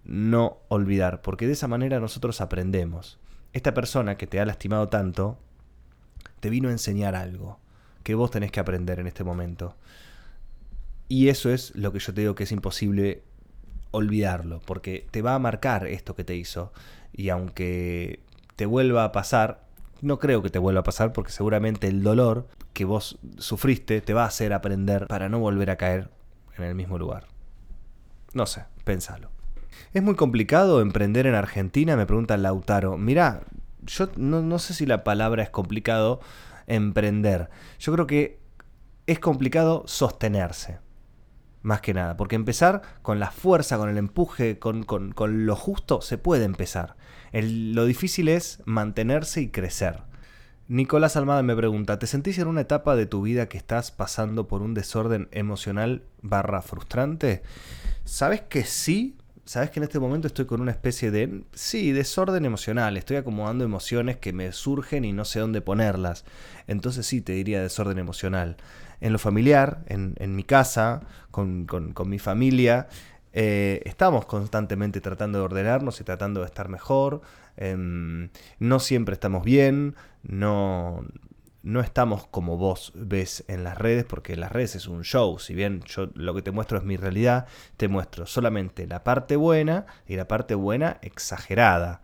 no 0.03 0.59
olvidar, 0.67 1.23
porque 1.23 1.47
de 1.47 1.53
esa 1.53 1.67
manera 1.67 1.99
nosotros 1.99 2.41
aprendemos. 2.41 3.17
Esta 3.53 3.73
persona 3.73 4.17
que 4.17 4.27
te 4.27 4.39
ha 4.39 4.45
lastimado 4.45 4.87
tanto 4.87 5.39
te 6.39 6.51
vino 6.51 6.69
a 6.69 6.73
enseñar 6.73 7.15
algo 7.15 7.59
que 8.03 8.13
vos 8.13 8.29
tenés 8.29 8.51
que 8.51 8.59
aprender 8.59 8.99
en 8.99 9.07
este 9.07 9.23
momento. 9.23 9.77
Y 11.07 11.29
eso 11.29 11.49
es 11.49 11.75
lo 11.75 11.91
que 11.91 11.99
yo 11.99 12.13
te 12.13 12.21
digo 12.21 12.35
que 12.35 12.43
es 12.43 12.51
imposible 12.51 13.23
olvidarlo, 13.89 14.61
porque 14.63 15.07
te 15.09 15.23
va 15.23 15.33
a 15.33 15.39
marcar 15.39 15.87
esto 15.87 16.15
que 16.15 16.23
te 16.23 16.35
hizo. 16.35 16.71
Y 17.13 17.29
aunque 17.29 18.19
te 18.55 18.67
vuelva 18.67 19.05
a 19.05 19.11
pasar, 19.11 19.68
no 20.01 20.19
creo 20.19 20.41
que 20.41 20.49
te 20.49 20.59
vuelva 20.59 20.81
a 20.81 20.83
pasar 20.83 21.13
porque 21.13 21.31
seguramente 21.31 21.87
el 21.87 22.03
dolor 22.03 22.47
que 22.73 22.85
vos 22.85 23.17
sufriste 23.37 24.01
te 24.01 24.13
va 24.13 24.23
a 24.23 24.27
hacer 24.27 24.53
aprender 24.53 25.07
para 25.07 25.29
no 25.29 25.39
volver 25.39 25.69
a 25.69 25.77
caer 25.77 26.09
en 26.57 26.63
el 26.63 26.75
mismo 26.75 26.97
lugar. 26.97 27.27
No 28.33 28.45
sé, 28.45 28.65
pensalo. 28.83 29.31
¿Es 29.93 30.03
muy 30.03 30.15
complicado 30.15 30.81
emprender 30.81 31.25
en 31.25 31.35
Argentina? 31.35 31.95
Me 31.95 32.05
pregunta 32.05 32.37
Lautaro. 32.37 32.97
Mirá, 32.97 33.41
yo 33.81 34.09
no, 34.17 34.41
no 34.41 34.59
sé 34.59 34.73
si 34.73 34.85
la 34.85 35.03
palabra 35.03 35.43
es 35.43 35.49
complicado 35.49 36.19
emprender. 36.67 37.49
Yo 37.79 37.93
creo 37.93 38.07
que 38.07 38.39
es 39.07 39.19
complicado 39.19 39.83
sostenerse. 39.87 40.79
Más 41.61 41.81
que 41.81 41.93
nada, 41.93 42.15
porque 42.15 42.35
empezar 42.35 42.81
con 43.01 43.19
la 43.19 43.31
fuerza, 43.31 43.77
con 43.77 43.89
el 43.89 43.97
empuje, 43.97 44.59
con, 44.59 44.85
lo 45.17 45.55
justo, 45.55 46.01
se 46.01 46.17
puede 46.17 46.45
empezar. 46.45 46.95
lo 47.33 47.85
difícil 47.85 48.29
es 48.29 48.61
mantenerse 48.65 49.41
y 49.41 49.49
crecer. 49.49 50.03
Nicolás 50.69 51.17
Almada 51.17 51.41
me 51.41 51.55
pregunta, 51.55 51.97
¿te 51.99 52.07
sentís 52.07 52.37
en 52.37 52.47
una 52.47 52.61
etapa 52.61 52.95
de 52.95 53.07
tu 53.07 53.23
vida 53.23 53.49
que 53.49 53.57
estás 53.57 53.91
pasando 53.91 54.47
por 54.47 54.61
un 54.61 54.73
desorden 54.73 55.27
emocional 55.31 56.03
barra 56.21 56.61
frustrante? 56.61 57.41
¿Sabes 58.05 58.41
que 58.41 58.63
sí? 58.63 59.17
¿Sabes 59.45 59.71
que 59.71 59.79
en 59.79 59.85
este 59.85 59.99
momento 59.99 60.27
estoy 60.27 60.45
con 60.45 60.61
una 60.61 60.69
especie 60.69 61.09
de, 61.09 61.41
sí, 61.53 61.91
desorden 61.91 62.45
emocional? 62.45 62.97
Estoy 62.97 63.17
acomodando 63.17 63.65
emociones 63.65 64.17
que 64.17 64.31
me 64.31 64.51
surgen 64.51 65.05
y 65.05 65.11
no 65.11 65.25
sé 65.25 65.39
dónde 65.39 65.59
ponerlas. 65.59 66.23
Entonces 66.67 67.07
sí, 67.07 67.19
te 67.19 67.33
diría 67.33 67.63
desorden 67.63 67.97
emocional 67.97 68.57
en 69.01 69.13
lo 69.13 69.19
familiar, 69.19 69.83
en, 69.87 70.35
mi 70.35 70.43
casa, 70.43 71.01
con, 71.31 71.67
mi 72.05 72.19
familia. 72.19 72.87
Eh, 73.31 73.81
estamos 73.85 74.25
constantemente 74.25 75.01
tratando 75.01 75.37
de 75.39 75.45
ordenarnos 75.45 76.01
y 76.01 76.03
tratando 76.03 76.41
de 76.41 76.47
estar 76.47 76.69
mejor. 76.69 77.21
Em, 77.57 78.29
no 78.59 78.79
siempre 78.79 79.13
estamos 79.13 79.43
bien, 79.43 79.95
no, 80.23 81.05
no 81.61 81.81
estamos 81.81 82.25
como 82.27 82.57
vos 82.57 82.91
ves 82.95 83.43
en 83.47 83.63
las 83.63 83.77
redes, 83.77 84.05
porque 84.05 84.35
las 84.35 84.51
redes 84.51 84.75
es 84.75 84.87
un 84.87 85.03
show. 85.03 85.39
Si 85.39 85.53
bien 85.53 85.81
yo 85.85 86.09
lo 86.15 86.33
que 86.33 86.41
te 86.41 86.51
muestro 86.51 86.77
es 86.77 86.83
mi 86.83 86.97
realidad, 86.97 87.47
te 87.77 87.87
muestro 87.87 88.25
solamente 88.25 88.87
la 88.87 89.03
parte 89.03 89.35
buena 89.35 89.85
y 90.07 90.15
la 90.15 90.27
parte 90.27 90.55
buena 90.55 90.97
exagerada. 91.01 92.01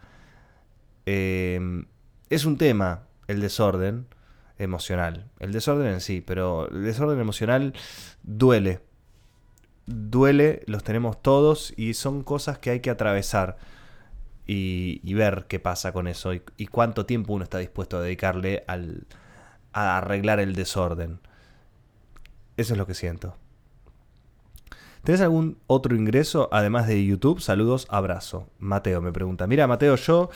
Em, 1.05 1.85
es 2.29 2.45
un 2.45 2.57
tema 2.57 3.03
el 3.27 3.41
desorden, 3.41 4.07
emocional. 4.57 5.29
El 5.39 5.51
desorden 5.51 5.87
en 5.87 6.01
sí, 6.01 6.21
pero 6.21 6.69
el 6.69 6.83
desorden 6.83 7.19
emocional 7.19 7.73
duele. 8.23 8.81
Duele, 9.85 10.63
los 10.65 10.83
tenemos 10.83 11.21
todos 11.21 11.73
y 11.77 11.93
son 11.93 12.23
cosas 12.23 12.57
que 12.57 12.71
hay 12.71 12.79
que 12.79 12.89
atravesar 12.89 13.57
y, 14.47 15.13
ver 15.13 15.45
qué 15.47 15.59
pasa 15.59 15.91
con 15.91 16.07
eso 16.07 16.33
y, 16.33 16.67
cuánto 16.67 17.05
tiempo 17.05 17.33
uno 17.33 17.43
está 17.43 17.57
dispuesto 17.57 17.97
a 17.97 18.01
dedicarle 18.01 18.63
al, 18.67 19.07
a 19.73 19.97
arreglar 19.97 20.39
el 20.39 20.53
desorden. 20.55 21.19
Eso 22.57 22.73
es 22.73 22.77
lo 22.77 22.87
que 22.87 22.93
siento. 22.93 23.35
¿Tenés 25.03 25.21
algún 25.21 25.59
otro 25.67 25.95
ingreso 25.95 26.49
además 26.51 26.87
de 26.87 27.05
YouTube? 27.05 27.39
Saludos, 27.39 27.85
abrazo. 27.89 28.49
Mateo 28.57 29.01
me 29.01 29.11
pregunta. 29.11 29.45
Mira, 29.45 29.67
Mateo, 29.67 29.95
yo 29.97 30.31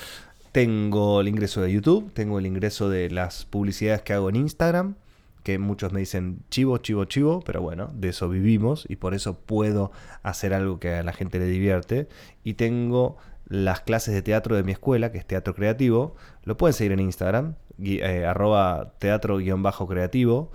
tengo 0.51 1.21
el 1.21 1.27
ingreso 1.27 1.61
de 1.61 1.71
YouTube, 1.71 2.11
tengo 2.13 2.39
el 2.39 2.45
ingreso 2.45 2.89
de 2.89 3.09
las 3.09 3.45
publicidades 3.45 4.01
que 4.01 4.13
hago 4.13 4.29
en 4.29 4.35
Instagram, 4.35 4.95
que 5.43 5.57
muchos 5.59 5.93
me 5.93 5.99
dicen 5.99 6.43
chivo, 6.49 6.77
chivo, 6.79 7.05
chivo, 7.05 7.41
pero 7.45 7.61
bueno, 7.61 7.91
de 7.93 8.09
eso 8.09 8.29
vivimos 8.29 8.85
y 8.89 8.97
por 8.97 9.13
eso 9.13 9.39
puedo 9.39 9.91
hacer 10.23 10.53
algo 10.53 10.79
que 10.79 10.95
a 10.95 11.03
la 11.03 11.13
gente 11.13 11.39
le 11.39 11.45
divierte. 11.45 12.07
Y 12.43 12.55
tengo 12.55 13.17
las 13.45 13.81
clases 13.81 14.13
de 14.13 14.21
teatro 14.21 14.55
de 14.55 14.63
mi 14.63 14.71
escuela, 14.71 15.11
que 15.11 15.17
es 15.17 15.25
Teatro 15.25 15.55
Creativo. 15.55 16.15
Lo 16.43 16.57
pueden 16.57 16.73
seguir 16.73 16.91
en 16.91 16.99
Instagram, 16.99 17.55
eh, 17.83 18.25
arroba 18.25 18.93
teatro-creativo. 18.99 20.51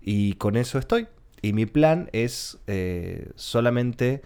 Y 0.00 0.34
con 0.34 0.56
eso 0.56 0.78
estoy. 0.78 1.08
Y 1.42 1.52
mi 1.52 1.66
plan 1.66 2.10
es 2.12 2.58
eh, 2.66 3.30
solamente 3.36 4.22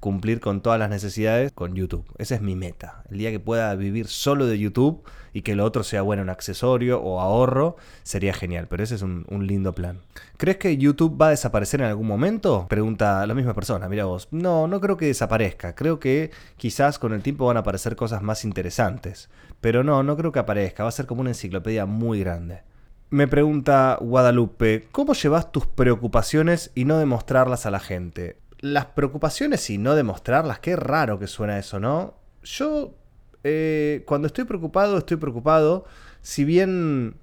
cumplir 0.00 0.40
con 0.40 0.62
todas 0.62 0.78
las 0.78 0.90
necesidades 0.90 1.52
con 1.52 1.74
YouTube. 1.74 2.04
Esa 2.18 2.34
es 2.34 2.40
mi 2.40 2.56
meta. 2.56 3.04
El 3.10 3.18
día 3.18 3.30
que 3.30 3.38
pueda 3.38 3.74
vivir 3.74 4.08
solo 4.08 4.46
de 4.46 4.58
YouTube 4.58 5.04
y 5.32 5.42
que 5.42 5.54
lo 5.54 5.64
otro 5.64 5.84
sea 5.84 6.02
bueno, 6.02 6.22
un 6.22 6.30
accesorio 6.30 7.00
o 7.00 7.20
ahorro, 7.20 7.76
sería 8.02 8.32
genial. 8.32 8.66
Pero 8.68 8.82
ese 8.82 8.94
es 8.96 9.02
un, 9.02 9.26
lindo 9.46 9.74
plan. 9.74 10.00
¿Crees 10.38 10.56
que 10.56 10.76
YouTube 10.76 11.20
va 11.20 11.28
a 11.28 11.30
desaparecer 11.30 11.80
en 11.80 11.86
algún 11.86 12.06
momento? 12.06 12.66
Pregunta 12.68 13.24
la 13.26 13.34
misma 13.34 13.54
persona, 13.54 13.88
mira 13.88 14.06
vos. 14.06 14.28
No, 14.30 14.66
no 14.66 14.80
creo 14.80 14.96
que 14.96 15.06
desaparezca. 15.06 15.74
Creo 15.74 16.00
que 16.00 16.30
quizás 16.56 16.98
con 16.98 17.12
el 17.12 17.22
tiempo 17.22 17.46
van 17.46 17.58
a 17.58 17.60
aparecer 17.60 17.94
cosas 17.94 18.22
más 18.22 18.44
interesantes. 18.44 19.28
Pero 19.60 19.84
no, 19.84 20.02
no 20.02 20.16
creo 20.16 20.32
que 20.32 20.38
aparezca. 20.38 20.82
Va 20.82 20.88
a 20.88 20.92
ser 20.92 21.06
como 21.06 21.20
una 21.20 21.30
enciclopedia 21.30 21.84
muy 21.84 22.20
grande. 22.20 22.62
Me 23.10 23.26
pregunta 23.26 23.98
Guadalupe, 24.00 24.86
¿cómo 24.92 25.14
llevas 25.14 25.50
tus 25.50 25.66
preocupaciones 25.66 26.70
y 26.76 26.84
no 26.84 26.96
demostrarlas 26.96 27.66
a 27.66 27.72
la 27.72 27.80
gente? 27.80 28.36
Las 28.60 28.86
preocupaciones 28.86 29.68
y 29.70 29.78
no 29.78 29.94
demostrarlas, 29.94 30.60
qué 30.60 30.76
raro 30.76 31.18
que 31.18 31.26
suena 31.26 31.58
eso, 31.58 31.80
¿no? 31.80 32.14
Yo, 32.42 32.94
eh, 33.42 34.04
cuando 34.06 34.26
estoy 34.26 34.44
preocupado, 34.44 34.98
estoy 34.98 35.16
preocupado. 35.16 35.84
Si 36.22 36.44
bien... 36.44 37.16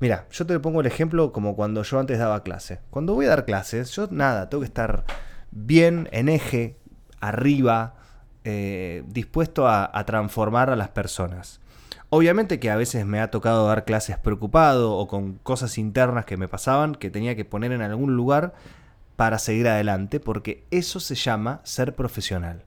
Mira, 0.00 0.26
yo 0.30 0.46
te 0.46 0.58
pongo 0.60 0.80
el 0.80 0.86
ejemplo 0.86 1.32
como 1.32 1.56
cuando 1.56 1.82
yo 1.82 1.98
antes 1.98 2.18
daba 2.18 2.44
clase. 2.44 2.80
Cuando 2.90 3.14
voy 3.14 3.26
a 3.26 3.30
dar 3.30 3.44
clases, 3.44 3.90
yo 3.90 4.08
nada, 4.10 4.48
tengo 4.48 4.60
que 4.60 4.66
estar 4.66 5.04
bien, 5.50 6.08
en 6.12 6.28
eje, 6.28 6.76
arriba, 7.20 7.96
eh, 8.44 9.02
dispuesto 9.08 9.66
a, 9.66 9.90
a 9.92 10.04
transformar 10.04 10.70
a 10.70 10.76
las 10.76 10.90
personas. 10.90 11.60
Obviamente 12.10 12.60
que 12.60 12.70
a 12.70 12.76
veces 12.76 13.04
me 13.06 13.20
ha 13.20 13.30
tocado 13.30 13.66
dar 13.66 13.84
clases 13.84 14.18
preocupado 14.18 14.96
o 14.96 15.08
con 15.08 15.34
cosas 15.34 15.76
internas 15.78 16.24
que 16.24 16.36
me 16.36 16.48
pasaban 16.48 16.94
que 16.94 17.10
tenía 17.10 17.34
que 17.34 17.44
poner 17.44 17.72
en 17.72 17.82
algún 17.82 18.16
lugar 18.16 18.54
para 19.18 19.40
seguir 19.40 19.66
adelante, 19.66 20.20
porque 20.20 20.64
eso 20.70 21.00
se 21.00 21.16
llama 21.16 21.60
ser 21.64 21.96
profesional. 21.96 22.62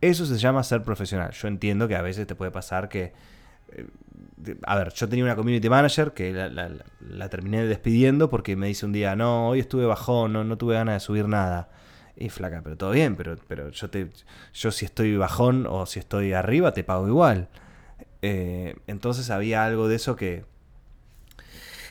Eso 0.00 0.24
se 0.24 0.38
llama 0.38 0.62
ser 0.62 0.82
profesional. 0.82 1.32
Yo 1.32 1.46
entiendo 1.46 1.86
que 1.88 1.94
a 1.94 2.00
veces 2.00 2.26
te 2.26 2.34
puede 2.34 2.50
pasar 2.50 2.88
que... 2.88 3.12
Eh, 3.72 3.86
a 4.62 4.76
ver, 4.76 4.94
yo 4.94 5.06
tenía 5.10 5.26
una 5.26 5.36
community 5.36 5.68
manager 5.68 6.14
que 6.14 6.32
la, 6.32 7.28
terminé 7.28 7.66
despidiendo 7.66 8.30
porque 8.30 8.56
me 8.56 8.66
dice 8.66 8.86
un 8.86 8.92
día, 8.92 9.14
no, 9.14 9.50
hoy 9.50 9.60
estuve 9.60 9.84
bajón, 9.84 10.32
no, 10.32 10.42
no 10.42 10.56
tuve 10.56 10.72
ganas 10.72 10.94
de 10.94 11.00
subir 11.00 11.28
nada. 11.28 11.68
Y 12.16 12.30
flaca, 12.30 12.62
pero 12.64 12.78
todo 12.78 12.92
bien, 12.92 13.14
pero, 13.14 13.36
pero 13.46 13.68
yo, 13.68 13.90
te, 13.90 14.08
yo 14.54 14.70
si 14.70 14.86
estoy 14.86 15.18
bajón 15.18 15.66
o 15.68 15.84
si 15.84 15.98
estoy 15.98 16.32
arriba, 16.32 16.72
te 16.72 16.82
pago 16.82 17.06
igual. 17.06 17.50
Eh, 18.22 18.74
entonces 18.86 19.28
había 19.28 19.66
algo 19.66 19.86
de 19.86 19.96
eso 19.96 20.16
que, 20.16 20.46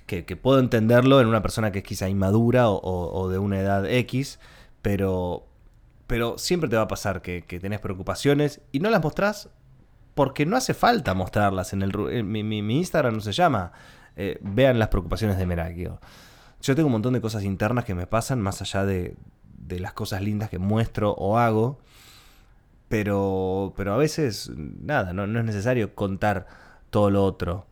que, 0.07 0.23
puedo 0.37 0.59
entenderlo 0.59 1.19
en 1.19 1.27
una 1.27 1.41
persona 1.41 1.71
que 1.71 1.79
es 1.79 1.83
quizá 1.83 2.07
inmadura 2.07 2.69
o, 2.69 3.29
de 3.29 3.37
una 3.37 3.59
edad 3.59 3.85
X, 3.85 4.39
pero, 4.81 5.45
pero 6.07 6.37
siempre 6.37 6.69
te 6.69 6.77
va 6.77 6.83
a 6.83 6.87
pasar 6.87 7.21
que, 7.21 7.41
tenés 7.41 7.81
preocupaciones 7.81 8.61
y 8.71 8.79
no 8.79 8.89
las 8.89 9.03
mostrás 9.03 9.49
porque 10.15 10.45
no 10.45 10.55
hace 10.55 10.73
falta 10.73 11.13
mostrarlas. 11.13 11.73
En, 11.73 11.81
el, 11.81 12.23
mi, 12.23 12.59
Instagram 12.77 13.15
no 13.15 13.21
se 13.21 13.33
llama 13.33 13.73
eh, 14.15 14.39
Vean 14.41 14.79
las 14.79 14.87
preocupaciones 14.87 15.37
de 15.37 15.45
Merakio. 15.45 15.99
Yo 16.61 16.73
tengo 16.73 16.87
un 16.87 16.93
montón 16.93 17.13
de 17.13 17.21
cosas 17.21 17.43
internas 17.43 17.83
que 17.85 17.93
me 17.93 18.07
pasan 18.07 18.41
más 18.41 18.61
allá 18.61 18.85
de, 18.85 19.15
de 19.57 19.79
las 19.79 19.93
cosas 19.93 20.21
lindas 20.21 20.49
que 20.49 20.57
muestro 20.57 21.11
o 21.11 21.37
hago. 21.37 21.79
Pero, 22.87 23.73
pero 23.75 23.93
a 23.93 23.97
veces, 23.97 24.49
nada, 24.55 25.11
no, 25.11 25.27
no 25.27 25.39
es 25.39 25.45
necesario 25.45 25.93
contar 25.93 26.47
todo 26.89 27.09
lo 27.09 27.25
otro 27.25 27.66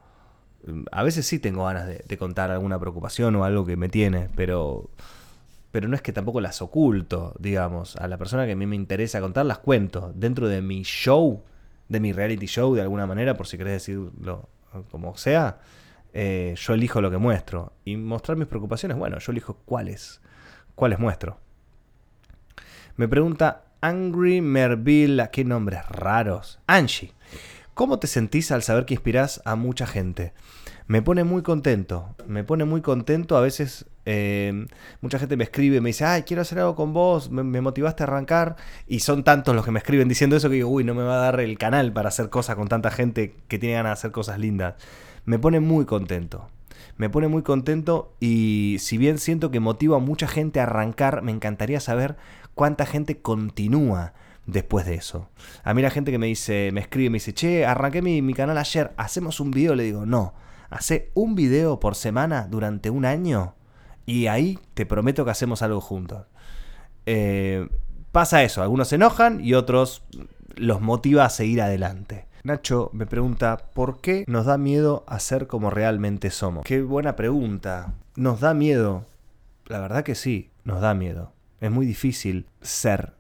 a 0.92 1.04
veces 1.04 1.26
sí 1.26 1.40
tengo 1.40 1.66
ganas 1.66 1.88
de, 1.88 2.18
contar 2.18 2.52
alguna 2.52 2.80
preocupación 2.80 3.36
o 3.36 3.44
algo 3.44 3.66
que 3.66 3.78
me 3.78 3.90
tiene, 3.90 4.30
pero, 4.36 4.90
pero 5.72 5.88
no 5.88 5.96
es 5.96 6.02
que 6.02 6.14
tampoco 6.14 6.42
las 6.42 6.62
oculto, 6.62 7.34
digamos. 7.40 7.96
A 7.98 8.08
la 8.08 8.18
persona 8.18 8.46
que 8.46 8.54
a 8.54 8.56
mí 8.56 8.66
me 8.66 8.76
interesa 8.76 9.22
contar, 9.22 9.46
las 9.46 9.60
cuento. 9.60 10.12
Dentro 10.16 10.48
de 10.48 10.62
mi 10.62 10.84
show, 10.84 11.44
de 11.90 12.00
mi 12.00 12.14
reality 12.14 12.48
show, 12.48 12.74
de 12.74 12.82
alguna 12.82 13.06
manera, 13.06 13.36
por 13.36 13.48
si 13.48 13.58
querés 13.58 13.74
decirlo 13.74 14.50
como 14.92 15.16
sea, 15.16 15.60
eh, 16.14 16.54
yo 16.58 16.74
elijo 16.74 17.02
lo 17.02 17.12
que 17.12 17.18
muestro. 17.18 17.74
Y 17.86 17.98
mostrar 17.98 18.38
mis 18.38 18.48
preocupaciones, 18.48 18.98
bueno, 18.98 19.20
yo 19.20 19.32
elijo 19.32 19.58
cuáles, 19.66 20.22
cuáles 20.76 21.00
muestro. 21.00 21.40
Me 22.98 23.08
pregunta 23.08 23.66
Angry 23.82 24.42
Merville, 24.42 25.30
qué 25.32 25.44
nombres 25.44 25.86
raros. 25.90 26.60
Angie. 26.68 27.15
¿Cómo 27.76 28.00
te 28.00 28.08
sentís 28.08 28.54
al 28.54 28.64
saber 28.64 28.86
que 28.86 28.94
inspirás 28.94 29.42
a 29.44 29.58
mucha 29.58 29.86
gente? 29.86 30.32
Me 30.88 31.02
pone 31.02 31.26
muy 31.26 31.42
contento, 31.42 32.16
me 32.26 32.46
pone 32.46 32.64
muy 32.64 32.80
contento. 32.80 33.36
A 33.36 33.42
veces 33.42 33.86
eh, 34.06 34.66
mucha 35.02 35.20
gente 35.20 35.36
me 35.36 35.44
escribe, 35.44 35.82
me 35.82 35.90
dice, 35.90 36.06
ay, 36.06 36.24
quiero 36.24 36.42
hacer 36.42 36.60
algo 36.60 36.74
con 36.76 36.94
vos, 36.94 37.30
me, 37.30 37.44
motivaste 37.60 38.04
a 38.04 38.06
arrancar. 38.06 38.56
Y 38.88 39.02
son 39.02 39.26
tantos 39.26 39.54
los 39.54 39.66
que 39.66 39.72
me 39.72 39.80
escriben 39.80 40.08
diciendo 40.08 40.38
eso 40.38 40.48
que 40.48 40.56
digo, 40.56 40.70
uy, 40.70 40.86
no 40.86 40.96
me 40.96 41.04
va 41.04 41.16
a 41.16 41.32
dar 41.32 41.42
el 41.42 41.58
canal 41.58 41.92
para 41.92 42.08
hacer 42.08 42.30
cosas 42.30 42.56
con 42.56 42.70
tanta 42.70 42.92
gente 42.92 43.36
que 43.50 43.60
tiene 43.60 43.76
ganas 43.76 43.90
de 43.90 43.94
hacer 44.00 44.12
cosas 44.12 44.40
lindas. 44.40 44.76
Me 45.26 45.38
pone 45.38 45.60
muy 45.60 45.84
contento. 45.84 46.50
me 46.96 47.10
pone 47.10 47.28
muy 47.28 47.42
contento 47.42 48.16
y 48.22 48.78
si 48.80 48.98
bien 48.98 49.18
siento 49.18 49.52
que 49.52 49.60
motiva 49.60 49.98
a 49.98 50.00
mucha 50.00 50.30
gente 50.30 50.62
a 50.62 50.64
arrancar, 50.64 51.24
me 51.24 51.34
encantaría 51.34 51.82
saber 51.82 52.16
cuánta 52.54 52.86
gente 52.86 53.18
continúa 53.18 54.14
después 54.46 54.86
de 54.86 54.96
eso. 54.96 55.30
A 55.64 55.74
mí 55.74 55.82
la 55.82 55.90
gente 55.90 56.12
que 56.12 56.18
me 56.18 56.28
dice, 56.28 56.70
me 56.74 56.82
escribe, 56.82 57.10
me 57.10 57.16
dice, 57.16 57.34
che, 57.34 57.66
arranqué 57.66 58.02
mi, 58.02 58.34
canal 58.34 58.58
ayer, 58.58 58.94
hacemos 58.98 59.40
un 59.40 59.52
video, 59.52 59.76
le 59.76 59.84
digo, 59.84 60.06
no, 60.06 60.34
hace 60.70 61.12
un 61.14 61.36
video 61.36 61.80
por 61.80 61.96
semana 61.96 62.48
durante 62.50 62.90
un 62.90 63.06
año 63.06 63.56
y 64.06 64.28
ahí 64.28 64.60
te 64.74 64.86
prometo 64.86 65.26
que 65.26 65.32
hacemos 65.32 65.62
algo 65.62 65.82
juntos. 65.82 66.26
Eh, 67.06 67.68
pasa 68.12 68.44
eso, 68.44 68.62
algunos 68.62 68.88
se 68.88 68.96
enojan 68.96 69.44
y 69.44 69.54
otros 69.54 70.04
los 70.56 70.82
motiva 70.82 71.26
a 71.26 71.30
seguir 71.30 71.62
adelante. 71.62 72.28
Nacho 72.44 72.92
me 72.94 73.08
pregunta, 73.08 73.58
¿por 73.74 74.02
qué 74.02 74.24
nos 74.28 74.46
da 74.46 74.60
miedo 74.60 75.04
a 75.08 75.20
ser 75.20 75.48
como 75.48 75.72
realmente 75.72 76.30
somos? 76.30 76.64
Qué 76.64 76.84
buena 76.84 77.16
pregunta. 77.16 77.96
¿Nos 78.16 78.40
da 78.40 78.54
miedo? 78.54 79.06
La 79.66 79.80
verdad 79.80 80.04
que 80.04 80.14
sí, 80.14 80.52
nos 80.64 80.80
da 80.80 80.94
miedo. 80.94 81.34
Es 81.60 81.72
muy 81.72 81.88
difícil 81.88 82.46
ser 82.62 83.15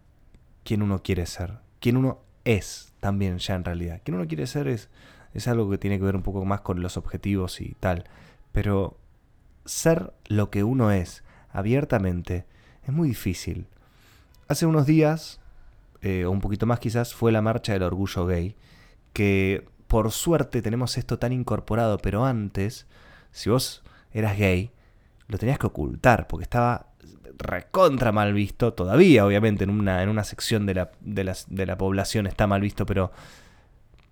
quien 0.66 0.82
uno 0.82 1.02
quiere 1.02 1.26
ser. 1.26 1.60
Quien 1.80 1.96
uno 1.96 2.20
es 2.44 2.94
también 3.00 3.38
ya 3.38 3.56
en 3.56 3.64
realidad. 3.64 4.02
Quien 4.04 4.16
uno 4.16 4.28
quiere 4.28 4.48
ser 4.48 4.68
es, 4.68 4.90
es 5.34 5.48
algo 5.48 5.70
que 5.70 5.78
tiene 5.78 5.98
que 5.98 6.04
ver 6.04 6.18
un 6.18 6.24
poco 6.24 6.44
más 6.44 6.62
con 6.62 6.82
los 6.82 6.98
objetivos 6.98 7.62
y 7.62 7.78
tal. 7.80 8.04
Pero 8.52 8.98
ser 9.64 10.14
lo 10.26 10.50
que 10.50 10.64
uno 10.64 10.92
es 10.92 11.24
abiertamente 11.52 12.46
es 12.84 12.92
muy 12.92 13.10
difícil. 13.10 13.68
Hace 14.48 14.66
unos 14.66 14.86
días, 14.86 15.40
eh, 16.02 16.26
o 16.26 16.32
un 16.32 16.42
poquito 16.42 16.66
más 16.66 16.80
quizás, 16.80 17.14
fue 17.14 17.32
la 17.32 17.42
marcha 17.42 17.74
del 17.74 17.84
orgullo 17.84 18.26
gay 18.26 18.56
que 19.14 19.66
por 19.88 20.12
suerte 20.12 20.62
tenemos 20.62 20.98
esto 20.98 21.20
tan 21.20 21.32
incorporado, 21.32 22.00
pero 22.00 22.26
antes, 22.26 22.86
si 23.32 23.50
vos 23.50 23.84
eras 24.12 24.38
gay, 24.38 24.72
lo 25.28 25.38
tenías 25.38 25.58
que 25.58 25.68
ocultar, 25.68 26.28
porque 26.28 26.44
estaba 26.44 26.88
recontra 27.38 28.12
mal 28.12 28.34
visto, 28.34 28.74
todavía 28.74 29.26
obviamente 29.26 29.64
en 29.64 29.70
una, 29.70 30.04
en 30.04 30.10
una 30.10 30.24
sección 30.24 30.66
de 30.66 30.74
la, 30.74 30.92
de, 31.02 31.66
la 31.66 31.78
población 31.78 32.28
está 32.28 32.48
mal 32.48 32.62
visto, 32.62 32.86
pero, 32.86 33.12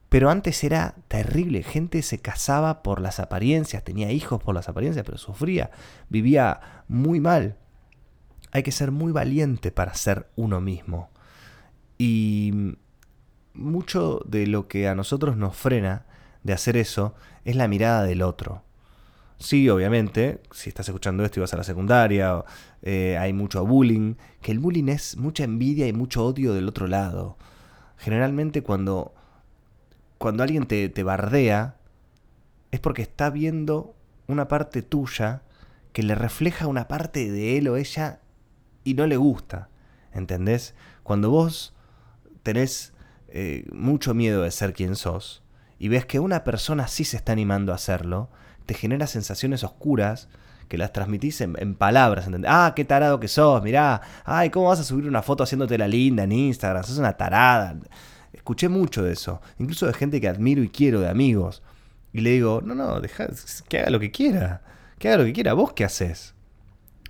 pero 0.09 0.29
antes 0.29 0.63
era 0.63 0.95
terrible, 1.07 1.63
gente 1.63 2.01
se 2.01 2.19
casaba 2.19 2.83
por 2.83 3.01
las 3.01 3.19
apariencias, 3.19 3.83
tenía 3.83 4.12
hijos 4.12 4.41
por 4.41 4.55
las 4.55 4.69
apariencias, 4.69 5.05
pero 5.05 5.17
sufría, 5.17 5.71
vivía 6.09 6.83
muy 6.88 7.19
mal. 7.19 7.57
Hay 8.51 8.62
que 8.62 8.71
ser 8.71 8.91
muy 8.91 9.12
valiente 9.12 9.71
para 9.71 9.95
ser 9.95 10.27
uno 10.35 10.62
mismo. 10.62 11.09
Y 11.97 12.75
mucho 13.53 14.21
de 14.25 14.45
lo 14.45 14.67
que 14.67 14.88
a 14.88 14.95
nosotros 14.95 15.38
nos 15.38 15.55
frena 15.55 16.05
de 16.43 16.53
hacer 16.53 16.77
eso 16.77 17.15
es 17.45 17.55
la 17.55 17.67
mirada 17.67 18.03
del 18.03 18.21
otro. 18.21 18.63
Sí, 19.43 19.67
obviamente, 19.67 20.39
si 20.51 20.69
estás 20.69 20.88
escuchando 20.88 21.25
esto 21.25 21.38
y 21.38 21.41
vas 21.41 21.53
a 21.53 21.57
la 21.57 21.65
secundaria, 21.65 22.45
eh, 22.81 23.17
hay 23.19 23.33
mucho 23.33 23.65
bullying, 23.65 24.15
que 24.41 24.53
el 24.53 24.59
bullying 24.59 24.88
es 24.88 25.17
mucha 25.17 25.43
envidia 25.43 25.85
y 25.85 25.91
mucho 25.91 26.25
odio 26.25 26.53
del 26.53 26.69
otro 26.69 26.88
lado. 26.88 27.38
Generalmente 27.97 28.63
cuando, 28.63 29.13
cuando 30.17 30.43
alguien 30.43 30.65
te, 30.65 30.88
te 30.88 31.03
bardea, 31.03 31.75
es 32.71 32.79
porque 32.79 33.01
está 33.01 33.29
viendo 33.31 33.97
una 34.27 34.47
parte 34.47 34.81
tuya 34.81 35.41
que 35.91 36.03
le 36.03 36.15
refleja 36.15 36.67
una 36.67 36.88
parte 36.88 37.29
de 37.29 37.57
él 37.57 37.67
o 37.67 37.75
ella 37.75 38.21
y 38.85 38.93
no 38.93 39.07
le 39.07 39.17
gusta. 39.17 39.67
¿Entendés? 40.13 40.73
Cuando 41.03 41.29
vos 41.31 41.73
tenés 42.43 42.93
eh, 43.27 43.65
mucho 43.73 44.13
miedo 44.13 44.43
de 44.43 44.51
ser 44.51 44.71
quien 44.71 44.95
sos, 44.95 45.43
y 45.79 45.89
ves 45.89 46.05
que 46.05 46.21
una 46.21 46.45
persona 46.45 46.88
sí 46.88 47.03
se 47.03 47.17
está 47.17 47.33
animando 47.33 47.73
a 47.73 47.75
hacerlo, 47.75 48.29
te 48.65 48.74
genera 48.74 49.08
sensaciones 49.08 49.63
oscuras 49.63 50.27
que 50.67 50.77
las 50.77 50.93
transmitís 50.93 51.41
en, 51.41 51.75
palabras. 51.75 52.27
Ah, 52.48 52.74
qué 52.75 52.86
tarado 52.86 53.20
que 53.20 53.27
sos, 53.27 53.62
mirá, 53.63 54.01
ay, 54.25 54.50
¿cómo 54.50 54.70
vas 54.70 54.79
a 54.79 54.84
subir 54.84 55.08
una 55.08 55.22
foto 55.22 55.43
haciéndote 55.43 55.77
la 55.77 55.88
linda 55.88 56.24
en 56.24 56.32
Instagram? 56.32 56.84
Sos 56.84 56.98
una 56.98 57.13
tarada. 57.13 57.75
Escuché 58.32 58.70
mucho 58.70 59.04
de 59.04 59.13
eso, 59.13 59.41
incluso 59.60 59.86
de 59.86 59.93
gente 59.93 60.19
que 60.19 60.28
admiro 60.28 60.63
y 60.63 60.69
quiero, 60.69 61.02
de 61.02 61.10
amigos. 61.10 61.62
Y 62.12 62.21
le 62.21 62.32
digo, 62.32 62.62
no, 62.63 62.76
no, 62.76 62.99
deja 62.99 63.28
que 63.67 63.80
haga 63.80 63.89
lo 63.89 63.99
que 63.99 64.12
quiera, 64.12 64.62
que 64.99 65.10
haga 65.10 65.17
lo 65.17 65.26
que 65.26 65.34
quiera, 65.34 65.54
vos 65.54 65.73
qué 65.73 65.84
haces. 65.84 66.34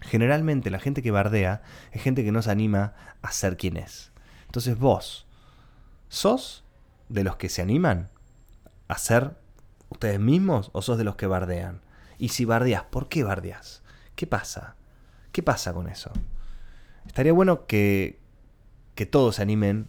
Generalmente 0.02 0.70
la 0.70 0.80
gente 0.80 1.02
que 1.02 1.12
bardea 1.12 1.62
es 1.92 2.02
gente 2.02 2.24
que 2.24 2.32
no 2.32 2.42
se 2.42 2.52
anima 2.52 2.94
a 3.22 3.32
ser 3.32 3.56
quien 3.56 3.78
es. 3.78 4.12
Entonces 4.48 4.78
vos, 4.78 5.26
¿Sos 6.14 6.64
de 7.10 7.24
los 7.24 7.38
que 7.38 7.50
se 7.50 7.64
animan 7.64 8.12
a 8.88 9.00
ser 9.00 9.36
ustedes 9.94 10.20
mismos 10.20 10.70
o 10.74 10.82
sos 10.82 10.98
de 10.98 11.04
los 11.04 11.16
que 11.16 11.28
bardean? 11.28 11.82
Y 12.18 12.30
si 12.30 12.46
bardeas, 12.46 12.84
¿por 12.84 13.10
qué 13.10 13.24
bardeas? 13.24 13.82
¿Qué 14.16 14.28
pasa? 14.28 14.76
¿Qué 15.32 15.42
pasa 15.42 15.74
con 15.74 15.88
eso? 15.88 16.12
Estaría 17.08 17.34
bueno 17.34 17.66
que, 17.66 18.20
que 18.96 19.06
todos 19.06 19.36
se 19.36 19.42
animen 19.42 19.88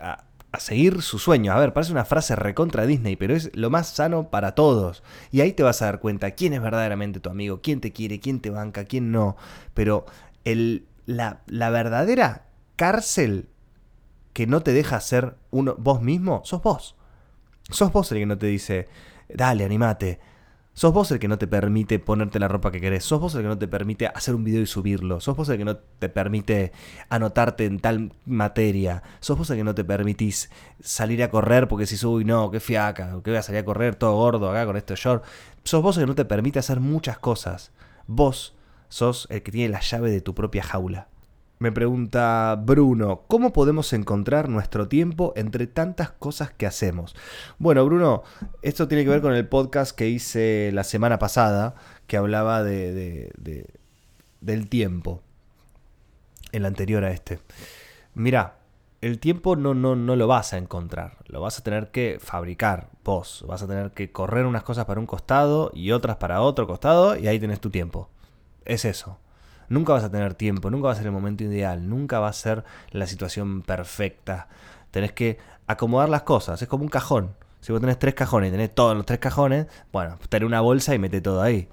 a, 0.00 0.24
a 0.52 0.60
seguir 0.60 1.02
su 1.02 1.18
sueño. 1.18 1.52
A 1.52 1.58
ver, 1.58 1.72
parece 1.72 1.92
una 1.92 2.04
frase 2.04 2.36
recontra 2.36 2.86
Disney, 2.86 3.16
pero 3.16 3.34
es 3.34 3.54
lo 3.56 3.70
más 3.70 3.88
sano 3.88 4.30
para 4.30 4.54
todos. 4.54 5.02
Y 5.30 5.40
ahí 5.40 5.52
te 5.52 5.62
vas 5.62 5.82
a 5.82 5.86
dar 5.86 6.00
cuenta 6.00 6.32
quién 6.32 6.52
es 6.52 6.62
verdaderamente 6.62 7.20
tu 7.20 7.30
amigo, 7.30 7.60
quién 7.62 7.80
te 7.80 7.92
quiere, 7.92 8.20
quién 8.20 8.40
te 8.40 8.50
banca, 8.50 8.84
quién 8.84 9.10
no. 9.10 9.36
Pero 9.74 10.04
el, 10.44 10.86
la, 11.06 11.42
la 11.46 11.70
verdadera 11.70 12.46
cárcel 12.76 13.48
que 14.32 14.46
no 14.46 14.62
te 14.62 14.72
deja 14.72 15.00
ser 15.00 15.36
uno, 15.50 15.74
vos 15.78 16.02
mismo, 16.02 16.42
sos 16.44 16.62
vos. 16.62 16.96
Sos 17.70 17.92
vos 17.92 18.10
el 18.12 18.18
que 18.18 18.26
no 18.26 18.38
te 18.38 18.46
dice, 18.46 18.88
dale, 19.28 19.64
animate. 19.64 20.20
Sos 20.74 20.94
vos 20.94 21.10
el 21.10 21.18
que 21.18 21.28
no 21.28 21.36
te 21.36 21.46
permite 21.46 21.98
ponerte 21.98 22.38
la 22.38 22.48
ropa 22.48 22.72
que 22.72 22.80
querés. 22.80 23.04
Sos 23.04 23.20
vos 23.20 23.34
el 23.34 23.42
que 23.42 23.48
no 23.48 23.58
te 23.58 23.68
permite 23.68 24.06
hacer 24.06 24.34
un 24.34 24.42
video 24.42 24.62
y 24.62 24.66
subirlo. 24.66 25.20
Sos 25.20 25.36
vos 25.36 25.48
el 25.50 25.58
que 25.58 25.66
no 25.66 25.76
te 25.76 26.08
permite 26.08 26.72
anotarte 27.10 27.66
en 27.66 27.78
tal 27.78 28.12
materia. 28.24 29.02
Sos 29.20 29.36
vos 29.36 29.50
el 29.50 29.58
que 29.58 29.64
no 29.64 29.74
te 29.74 29.84
permitís 29.84 30.50
salir 30.80 31.22
a 31.22 31.30
correr 31.30 31.68
porque 31.68 31.86
si 31.86 32.04
uy, 32.06 32.24
no, 32.24 32.50
qué 32.50 32.58
fiaca, 32.58 33.20
que 33.22 33.30
voy 33.30 33.38
a 33.38 33.42
salir 33.42 33.60
a 33.60 33.64
correr 33.66 33.96
todo 33.96 34.14
gordo 34.14 34.50
acá 34.50 34.64
con 34.64 34.78
este 34.78 34.94
short. 34.94 35.24
Sos 35.62 35.82
vos 35.82 35.98
el 35.98 36.04
que 36.04 36.06
no 36.06 36.14
te 36.14 36.24
permite 36.24 36.58
hacer 36.58 36.80
muchas 36.80 37.18
cosas. 37.18 37.70
Vos 38.06 38.54
sos 38.88 39.26
el 39.30 39.42
que 39.42 39.52
tiene 39.52 39.68
la 39.68 39.80
llave 39.80 40.10
de 40.10 40.22
tu 40.22 40.34
propia 40.34 40.62
jaula. 40.62 41.11
Me 41.62 41.70
pregunta 41.70 42.60
Bruno, 42.60 43.22
¿cómo 43.28 43.52
podemos 43.52 43.92
encontrar 43.92 44.48
nuestro 44.48 44.88
tiempo 44.88 45.32
entre 45.36 45.68
tantas 45.68 46.10
cosas 46.10 46.50
que 46.50 46.66
hacemos? 46.66 47.14
Bueno, 47.60 47.84
Bruno, 47.84 48.24
esto 48.62 48.88
tiene 48.88 49.04
que 49.04 49.10
ver 49.10 49.20
con 49.20 49.32
el 49.32 49.46
podcast 49.46 49.96
que 49.96 50.08
hice 50.08 50.72
la 50.72 50.82
semana 50.82 51.20
pasada, 51.20 51.76
que 52.08 52.16
hablaba 52.16 52.64
de, 52.64 53.30
del 54.40 54.68
tiempo, 54.68 55.22
el 56.50 56.64
anterior 56.64 57.04
a 57.04 57.12
este. 57.12 57.38
Mira, 58.12 58.56
el 59.00 59.20
tiempo 59.20 59.54
no, 59.54 59.72
no, 59.72 59.94
no 59.94 60.16
lo 60.16 60.26
vas 60.26 60.54
a 60.54 60.58
encontrar, 60.58 61.18
lo 61.26 61.40
vas 61.40 61.60
a 61.60 61.62
tener 61.62 61.92
que 61.92 62.18
fabricar 62.20 62.88
vos, 63.04 63.44
vas 63.46 63.62
a 63.62 63.68
tener 63.68 63.92
que 63.92 64.10
correr 64.10 64.46
unas 64.46 64.64
cosas 64.64 64.84
para 64.86 64.98
un 64.98 65.06
costado 65.06 65.70
y 65.72 65.92
otras 65.92 66.16
para 66.16 66.42
otro 66.42 66.66
costado 66.66 67.16
y 67.16 67.28
ahí 67.28 67.38
tenés 67.38 67.60
tu 67.60 67.70
tiempo. 67.70 68.08
Es 68.64 68.84
eso. 68.84 69.20
Nunca 69.72 69.94
vas 69.94 70.04
a 70.04 70.10
tener 70.10 70.34
tiempo, 70.34 70.68
nunca 70.68 70.88
va 70.88 70.92
a 70.92 70.96
ser 70.96 71.06
el 71.06 71.12
momento 71.12 71.44
ideal, 71.44 71.88
nunca 71.88 72.20
va 72.20 72.28
a 72.28 72.32
ser 72.34 72.62
la 72.90 73.06
situación 73.06 73.62
perfecta. 73.62 74.48
Tenés 74.90 75.12
que 75.12 75.38
acomodar 75.66 76.10
las 76.10 76.24
cosas, 76.24 76.60
es 76.60 76.68
como 76.68 76.84
un 76.84 76.90
cajón. 76.90 77.34
Si 77.60 77.72
vos 77.72 77.80
tenés 77.80 77.98
tres 77.98 78.12
cajones 78.12 78.50
y 78.50 78.52
tenés 78.52 78.74
todos 78.74 78.94
los 78.94 79.06
tres 79.06 79.18
cajones, 79.18 79.68
bueno, 79.90 80.18
tenés 80.28 80.46
una 80.46 80.60
bolsa 80.60 80.94
y 80.94 80.98
mete 80.98 81.22
todo 81.22 81.40
ahí. 81.40 81.70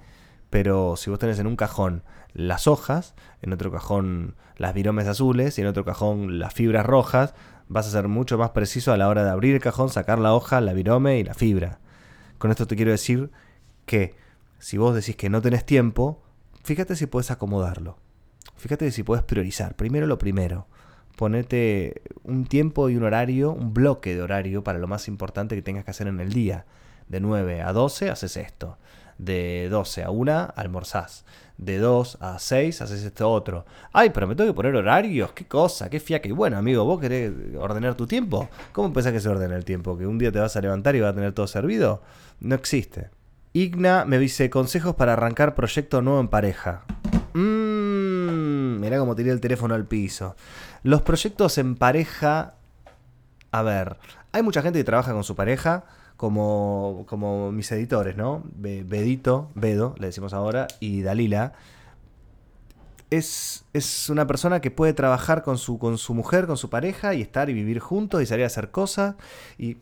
Pero 0.48 0.96
si 0.96 1.10
vos 1.10 1.18
tenés 1.18 1.38
en 1.40 1.46
un 1.46 1.56
cajón 1.56 2.02
las 2.32 2.66
hojas, 2.66 3.14
en 3.42 3.52
otro 3.52 3.70
cajón 3.70 4.34
las 4.56 4.72
viromes 4.72 5.06
azules 5.06 5.58
y 5.58 5.60
en 5.60 5.66
otro 5.66 5.84
cajón 5.84 6.38
las 6.38 6.54
fibras 6.54 6.86
rojas, 6.86 7.34
vas 7.68 7.86
a 7.86 7.90
ser 7.90 8.08
mucho 8.08 8.38
más 8.38 8.52
preciso 8.52 8.94
a 8.94 8.96
la 8.96 9.10
hora 9.10 9.24
de 9.24 9.30
abrir 9.30 9.56
el 9.56 9.60
cajón, 9.60 9.90
sacar 9.90 10.18
la 10.18 10.32
hoja, 10.32 10.62
la 10.62 10.72
virome 10.72 11.18
y 11.18 11.24
la 11.24 11.34
fibra. 11.34 11.80
Con 12.38 12.50
esto 12.50 12.66
te 12.66 12.76
quiero 12.76 12.92
decir 12.92 13.30
que 13.84 14.14
si 14.58 14.78
vos 14.78 14.94
decís 14.94 15.16
que 15.16 15.28
no 15.28 15.42
tenés 15.42 15.66
tiempo, 15.66 16.22
fíjate 16.64 16.96
si 16.96 17.06
puedes 17.06 17.30
acomodarlo. 17.30 17.98
Fíjate 18.56 18.90
si 18.90 19.02
puedes 19.02 19.24
priorizar. 19.24 19.74
Primero 19.74 20.06
lo 20.06 20.18
primero. 20.18 20.66
Ponete 21.16 22.02
un 22.24 22.46
tiempo 22.46 22.88
y 22.88 22.96
un 22.96 23.04
horario, 23.04 23.52
un 23.52 23.74
bloque 23.74 24.14
de 24.14 24.22
horario 24.22 24.64
para 24.64 24.78
lo 24.78 24.86
más 24.86 25.08
importante 25.08 25.54
que 25.54 25.62
tengas 25.62 25.84
que 25.84 25.90
hacer 25.90 26.06
en 26.06 26.20
el 26.20 26.32
día. 26.32 26.66
De 27.08 27.20
9 27.20 27.62
a 27.62 27.72
12 27.72 28.10
haces 28.10 28.36
esto. 28.36 28.78
De 29.18 29.68
12 29.70 30.04
a 30.04 30.10
1 30.10 30.52
almorzás. 30.54 31.24
De 31.58 31.78
2 31.78 32.18
a 32.20 32.38
6 32.38 32.82
haces 32.82 33.04
esto 33.04 33.30
otro. 33.30 33.66
Ay, 33.92 34.10
pero 34.10 34.26
me 34.26 34.34
tengo 34.34 34.50
que 34.50 34.54
poner 34.54 34.74
horarios. 34.76 35.32
Qué 35.32 35.46
cosa, 35.46 35.90
qué 35.90 36.00
fiaca. 36.00 36.28
Y 36.28 36.32
bueno, 36.32 36.56
amigo, 36.56 36.84
¿vos 36.84 37.00
querés 37.00 37.32
ordenar 37.58 37.94
tu 37.96 38.06
tiempo? 38.06 38.48
¿Cómo 38.72 38.92
pensás 38.92 39.12
que 39.12 39.20
se 39.20 39.28
ordena 39.28 39.56
el 39.56 39.64
tiempo? 39.64 39.98
¿Que 39.98 40.06
un 40.06 40.18
día 40.18 40.32
te 40.32 40.38
vas 40.38 40.56
a 40.56 40.60
levantar 40.60 40.96
y 40.96 41.00
vas 41.00 41.12
a 41.12 41.14
tener 41.14 41.32
todo 41.32 41.46
servido? 41.46 42.02
No 42.40 42.54
existe. 42.54 43.10
Igna 43.52 44.04
me 44.04 44.18
dice 44.18 44.48
consejos 44.48 44.94
para 44.94 45.14
arrancar 45.14 45.56
proyecto 45.56 46.02
nuevo 46.02 46.20
en 46.20 46.28
pareja. 46.28 46.84
Mmm, 47.34 48.80
mirá 48.80 48.98
cómo 48.98 49.16
tiré 49.16 49.32
el 49.32 49.40
teléfono 49.40 49.74
al 49.74 49.86
piso. 49.86 50.36
Los 50.84 51.02
proyectos 51.02 51.58
en 51.58 51.74
pareja... 51.74 52.54
A 53.50 53.62
ver, 53.62 53.96
hay 54.30 54.42
mucha 54.42 54.62
gente 54.62 54.78
que 54.78 54.84
trabaja 54.84 55.12
con 55.12 55.24
su 55.24 55.34
pareja 55.34 55.84
como, 56.16 57.04
como 57.08 57.50
mis 57.50 57.72
editores, 57.72 58.16
¿no? 58.16 58.44
Bedito, 58.54 59.50
Bedo, 59.56 59.96
le 59.98 60.06
decimos 60.06 60.32
ahora, 60.32 60.68
y 60.78 61.02
Dalila. 61.02 61.54
Es, 63.10 63.64
es, 63.72 64.08
una 64.10 64.28
persona 64.28 64.60
que 64.60 64.70
puede 64.70 64.92
trabajar 64.92 65.42
con 65.42 65.58
su, 65.58 65.80
con 65.80 65.98
su 65.98 66.14
mujer, 66.14 66.46
con 66.46 66.56
su 66.56 66.70
pareja, 66.70 67.14
y 67.14 67.22
estar 67.22 67.50
y 67.50 67.54
vivir 67.54 67.80
juntos 67.80 68.22
y 68.22 68.26
salir 68.26 68.44
a 68.44 68.46
hacer 68.46 68.70
cosas. 68.70 69.16
Y 69.58 69.78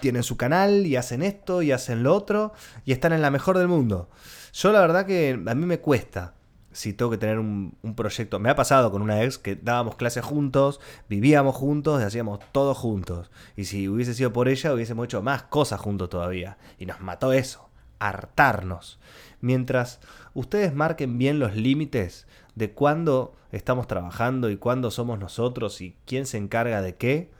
tienen 0.00 0.22
su 0.22 0.36
canal 0.36 0.86
y 0.86 0.96
hacen 0.96 1.22
esto 1.22 1.62
y 1.62 1.72
hacen 1.72 2.02
lo 2.02 2.14
otro 2.14 2.52
y 2.84 2.92
están 2.92 3.12
en 3.12 3.22
la 3.22 3.30
mejor 3.30 3.58
del 3.58 3.68
mundo. 3.68 4.08
Yo 4.52 4.72
la 4.72 4.80
verdad 4.80 5.06
que 5.06 5.40
a 5.46 5.54
mí 5.54 5.66
me 5.66 5.80
cuesta 5.80 6.34
si 6.72 6.92
tengo 6.92 7.10
que 7.10 7.18
tener 7.18 7.38
un, 7.38 7.76
proyecto. 7.96 8.38
Me 8.38 8.50
ha 8.50 8.56
pasado 8.56 8.90
con 8.90 9.02
una 9.02 9.22
ex 9.22 9.38
que 9.38 9.56
dábamos 9.56 9.96
clases 9.96 10.24
juntos, 10.24 10.80
vivíamos 11.08 11.56
juntos 11.56 12.00
y 12.00 12.04
hacíamos 12.04 12.40
todo 12.52 12.74
juntos. 12.74 13.30
Y 13.56 13.64
si 13.64 13.88
hubiese 13.88 14.14
sido 14.14 14.32
por 14.32 14.48
ella, 14.48 14.72
hubiésemos 14.72 15.06
hecho 15.06 15.22
más 15.22 15.42
cosas 15.44 15.80
juntos 15.80 16.08
todavía. 16.08 16.58
Y 16.78 16.86
nos 16.86 17.00
mató 17.00 17.32
eso, 17.32 17.68
hartarnos. 17.98 19.00
Mientras 19.40 20.00
ustedes 20.34 20.74
marquen 20.74 21.18
bien 21.18 21.38
los 21.38 21.56
límites 21.56 22.26
de 22.54 22.72
cuándo 22.72 23.34
estamos 23.50 23.86
trabajando 23.86 24.50
y 24.50 24.56
cuándo 24.56 24.90
somos 24.90 25.18
nosotros 25.18 25.80
y 25.80 25.96
quién 26.06 26.26
se 26.26 26.38
encarga 26.38 26.82
de 26.82 26.96
qué, 26.96 27.30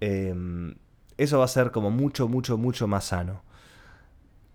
em, 0.00 0.76
eso 1.18 1.38
va 1.38 1.44
a 1.44 1.48
ser 1.48 1.70
como 1.70 1.90
mucho, 1.90 2.28
mucho, 2.28 2.58
mucho 2.58 2.86
más 2.86 3.06
sano. 3.06 3.42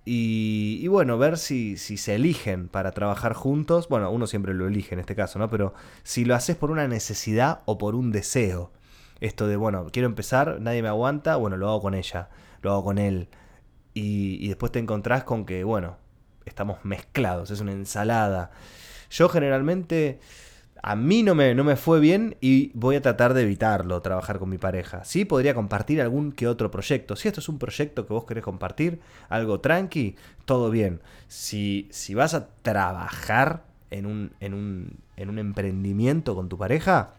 Y, 0.03 0.87
bueno, 0.87 1.17
ver 1.19 1.37
si, 1.37 1.77
si, 1.77 1.95
se 1.97 2.15
eligen 2.15 2.67
para 2.67 2.91
trabajar 2.91 3.33
juntos. 3.33 3.87
Bueno, 3.87 4.09
uno 4.09 4.25
siempre 4.25 4.53
lo 4.53 4.67
elige 4.67 4.95
en 4.95 4.99
este 4.99 5.15
caso, 5.15 5.37
¿no? 5.37 5.49
Pero 5.49 5.73
si 6.03 6.25
lo 6.25 6.33
haces 6.35 6.55
por 6.55 6.71
una 6.71 6.87
necesidad 6.87 7.61
o 7.65 7.77
por 7.77 7.93
un 7.95 8.11
deseo. 8.11 8.71
Esto 9.19 9.47
de, 9.47 9.55
bueno, 9.55 9.87
quiero 9.91 10.07
empezar, 10.07 10.59
nadie 10.59 10.81
me 10.81 10.87
aguanta, 10.87 11.35
bueno, 11.35 11.55
lo 11.55 11.69
hago 11.69 11.81
con 11.81 11.93
ella, 11.93 12.29
lo 12.63 12.71
hago 12.71 12.83
con 12.83 12.97
él. 12.97 13.29
Y, 13.93 14.43
y 14.43 14.47
después 14.47 14.71
te 14.71 14.79
encontrás 14.79 15.23
con 15.23 15.45
que, 15.45 15.63
bueno, 15.63 15.97
estamos 16.45 16.83
mezclados, 16.83 17.51
es 17.51 17.61
una 17.61 17.71
ensalada. 17.71 18.49
Yo 19.11 19.29
generalmente 19.29 20.19
a 20.83 20.95
mí 20.95 21.21
no 21.21 21.35
me, 21.35 21.53
no 21.53 21.63
me 21.63 21.75
fue 21.75 21.99
bien 21.99 22.37
y 22.41 22.71
voy 22.73 22.95
a 22.95 23.01
tratar 23.01 23.33
de 23.33 23.43
evitarlo, 23.43 24.01
trabajar 24.01 24.39
con 24.39 24.49
mi 24.49 24.57
pareja. 24.57 25.03
Sí, 25.03 25.25
podría 25.25 25.53
compartir 25.53 26.01
algún 26.01 26.31
que 26.31 26.47
otro 26.47 26.71
proyecto. 26.71 27.15
Si 27.15 27.27
esto 27.27 27.39
es 27.39 27.49
un 27.49 27.59
proyecto 27.59 28.07
que 28.07 28.13
vos 28.13 28.25
querés 28.25 28.43
compartir, 28.43 28.99
algo 29.29 29.59
tranqui, 29.59 30.15
todo 30.45 30.71
bien. 30.71 31.01
Si, 31.27 31.87
si 31.91 32.15
vas 32.15 32.33
a 32.33 32.47
trabajar 32.63 33.63
en 33.91 34.05
un, 34.07 34.33
en, 34.39 34.53
un, 34.53 34.97
en 35.17 35.29
un 35.29 35.37
emprendimiento 35.37 36.33
con 36.35 36.49
tu 36.49 36.57
pareja, 36.57 37.13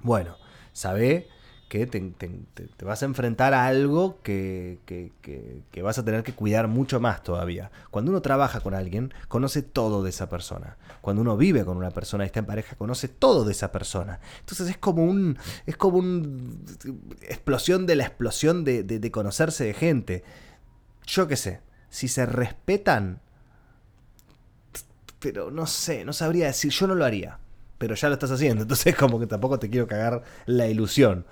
bueno, 0.00 0.36
sabe 0.72 1.28
que 1.68 1.86
te, 1.86 2.84
vas 2.84 3.02
a 3.02 3.06
enfrentar 3.06 3.52
a 3.52 3.66
algo 3.66 4.20
que, 4.22 4.78
que, 4.86 5.82
vas 5.82 5.98
a 5.98 6.04
tener 6.04 6.22
que 6.22 6.32
cuidar 6.32 6.68
mucho 6.68 7.00
más 7.00 7.22
todavía. 7.24 7.70
Cuando 7.90 8.12
uno 8.12 8.22
trabaja 8.22 8.60
con 8.60 8.74
alguien, 8.74 9.12
conoce 9.28 9.62
todo 9.62 10.04
de 10.04 10.10
esa 10.10 10.28
persona. 10.28 10.76
Cuando 11.00 11.22
uno 11.22 11.36
vive 11.36 11.64
con 11.64 11.76
una 11.76 11.90
persona 11.90 12.24
y 12.24 12.26
está 12.26 12.40
en 12.40 12.46
pareja, 12.46 12.76
conoce 12.76 13.08
todo 13.08 13.44
de 13.44 13.52
esa 13.52 13.72
persona. 13.72 14.20
Entonces 14.40 14.68
es 14.68 14.78
como 14.78 15.04
un. 15.04 15.38
es 15.66 15.76
como 15.76 15.98
un 15.98 16.64
explosión 17.22 17.86
de 17.86 17.96
la 17.96 18.04
explosión 18.04 18.64
de, 18.64 18.84
de 18.84 19.10
conocerse 19.10 19.64
de 19.64 19.74
gente. 19.74 20.24
Yo 21.04 21.26
qué 21.26 21.36
sé. 21.36 21.60
Si 21.90 22.06
se 22.06 22.26
respetan. 22.26 23.20
Pero 25.18 25.50
no 25.50 25.66
sé, 25.66 26.04
no 26.04 26.12
sabría 26.12 26.46
decir, 26.46 26.70
yo 26.70 26.86
no 26.86 26.94
lo 26.94 27.04
haría 27.04 27.40
pero 27.78 27.94
ya 27.94 28.08
lo 28.08 28.14
estás 28.14 28.30
haciendo. 28.30 28.62
Entonces 28.64 28.94
como 28.96 29.18
que 29.20 29.26
tampoco 29.26 29.58
te 29.58 29.68
quiero 29.70 29.86
cagar 29.86 30.22
la 30.46 30.66
ilusión. 30.66 31.26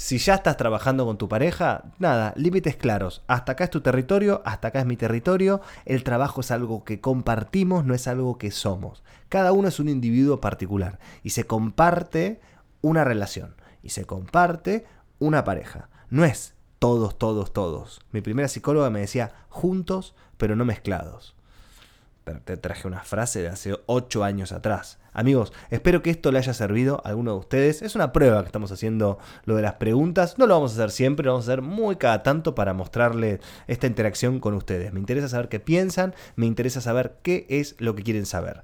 Si 0.00 0.16
ya 0.16 0.36
estás 0.36 0.56
trabajando 0.56 1.04
con 1.04 1.18
tu 1.18 1.28
pareja, 1.28 1.84
nada, 1.98 2.32
límites 2.34 2.74
claros. 2.74 3.22
Hasta 3.26 3.52
acá 3.52 3.64
es 3.64 3.70
tu 3.70 3.82
territorio, 3.82 4.40
hasta 4.46 4.68
acá 4.68 4.80
es 4.80 4.86
mi 4.86 4.96
territorio. 4.96 5.60
El 5.84 6.04
trabajo 6.04 6.40
es 6.40 6.50
algo 6.50 6.84
que 6.84 7.02
compartimos, 7.02 7.84
no 7.84 7.92
es 7.92 8.08
algo 8.08 8.38
que 8.38 8.50
somos. 8.50 9.04
Cada 9.28 9.52
uno 9.52 9.68
es 9.68 9.78
un 9.78 9.90
individuo 9.90 10.40
particular 10.40 10.98
y 11.22 11.30
se 11.30 11.44
comparte 11.44 12.40
una 12.80 13.04
relación 13.04 13.54
y 13.82 13.90
se 13.90 14.06
comparte 14.06 14.86
una 15.18 15.44
pareja. 15.44 15.90
No 16.08 16.24
es 16.24 16.54
todos, 16.78 17.18
todos, 17.18 17.52
todos. 17.52 18.00
Mi 18.10 18.22
primera 18.22 18.48
psicóloga 18.48 18.88
me 18.88 19.00
decía 19.00 19.32
juntos, 19.50 20.14
pero 20.38 20.56
no 20.56 20.64
mezclados 20.64 21.36
te 22.44 22.56
traje 22.56 22.86
una 22.86 23.02
frase 23.02 23.42
de 23.42 23.48
hace 23.48 23.76
8 23.86 24.24
años 24.24 24.52
atrás. 24.52 24.98
Amigos, 25.12 25.52
espero 25.70 26.02
que 26.02 26.10
esto 26.10 26.30
le 26.30 26.38
haya 26.38 26.54
servido 26.54 27.02
a 27.04 27.08
alguno 27.08 27.32
de 27.32 27.38
ustedes. 27.38 27.82
Es 27.82 27.94
una 27.94 28.12
prueba 28.12 28.40
que 28.42 28.46
estamos 28.46 28.70
haciendo 28.70 29.18
lo 29.44 29.56
de 29.56 29.62
las 29.62 29.74
preguntas. 29.74 30.38
No 30.38 30.46
lo 30.46 30.54
vamos 30.54 30.72
a 30.72 30.74
hacer 30.74 30.90
siempre, 30.90 31.26
lo 31.26 31.32
vamos 31.32 31.48
a 31.48 31.52
hacer 31.52 31.62
muy 31.62 31.96
cada 31.96 32.22
tanto 32.22 32.54
para 32.54 32.74
mostrarle 32.74 33.40
esta 33.66 33.86
interacción 33.86 34.38
con 34.38 34.54
ustedes. 34.54 34.92
Me 34.92 35.00
interesa 35.00 35.28
saber 35.28 35.48
qué 35.48 35.60
piensan, 35.60 36.14
me 36.36 36.46
interesa 36.46 36.80
saber 36.80 37.16
qué 37.22 37.46
es 37.48 37.74
lo 37.78 37.94
que 37.94 38.04
quieren 38.04 38.26
saber. 38.26 38.62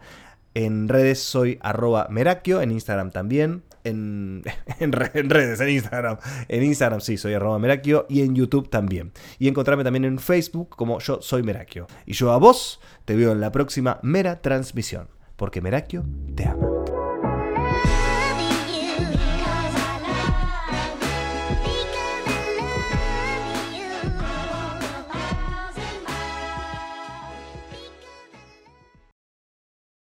En 0.54 0.88
redes 0.88 1.22
soy 1.22 1.58
arroba 1.60 2.06
Merakio, 2.08 2.62
en 2.62 2.70
Instagram 2.70 3.10
también. 3.10 3.62
En, 4.80 4.92
redes, 4.92 5.60
en 5.60 5.68
Instagram. 5.68 6.18
En 6.48 6.62
Instagram 6.62 7.00
sí, 7.00 7.16
soy 7.16 7.34
arroba 7.34 7.58
Merakio 7.58 8.06
y 8.08 8.22
en 8.22 8.34
YouTube 8.34 8.68
también. 8.68 9.12
Y 9.38 9.48
encontrarme 9.48 9.84
también 9.84 10.04
en 10.04 10.18
Facebook 10.18 10.70
como 10.70 10.98
yo 10.98 11.20
soy 11.22 11.42
Merakio. 11.42 11.86
Y 12.04 12.12
yo 12.12 12.32
a 12.32 12.38
vos 12.38 12.80
te 13.04 13.16
veo 13.16 13.32
en 13.32 13.40
la 13.40 13.52
próxima 13.52 13.98
Mera 14.02 14.42
Transmisión, 14.42 15.08
porque 15.36 15.60
Merakio 15.60 16.04
te 16.34 16.44
ama. 16.44 16.95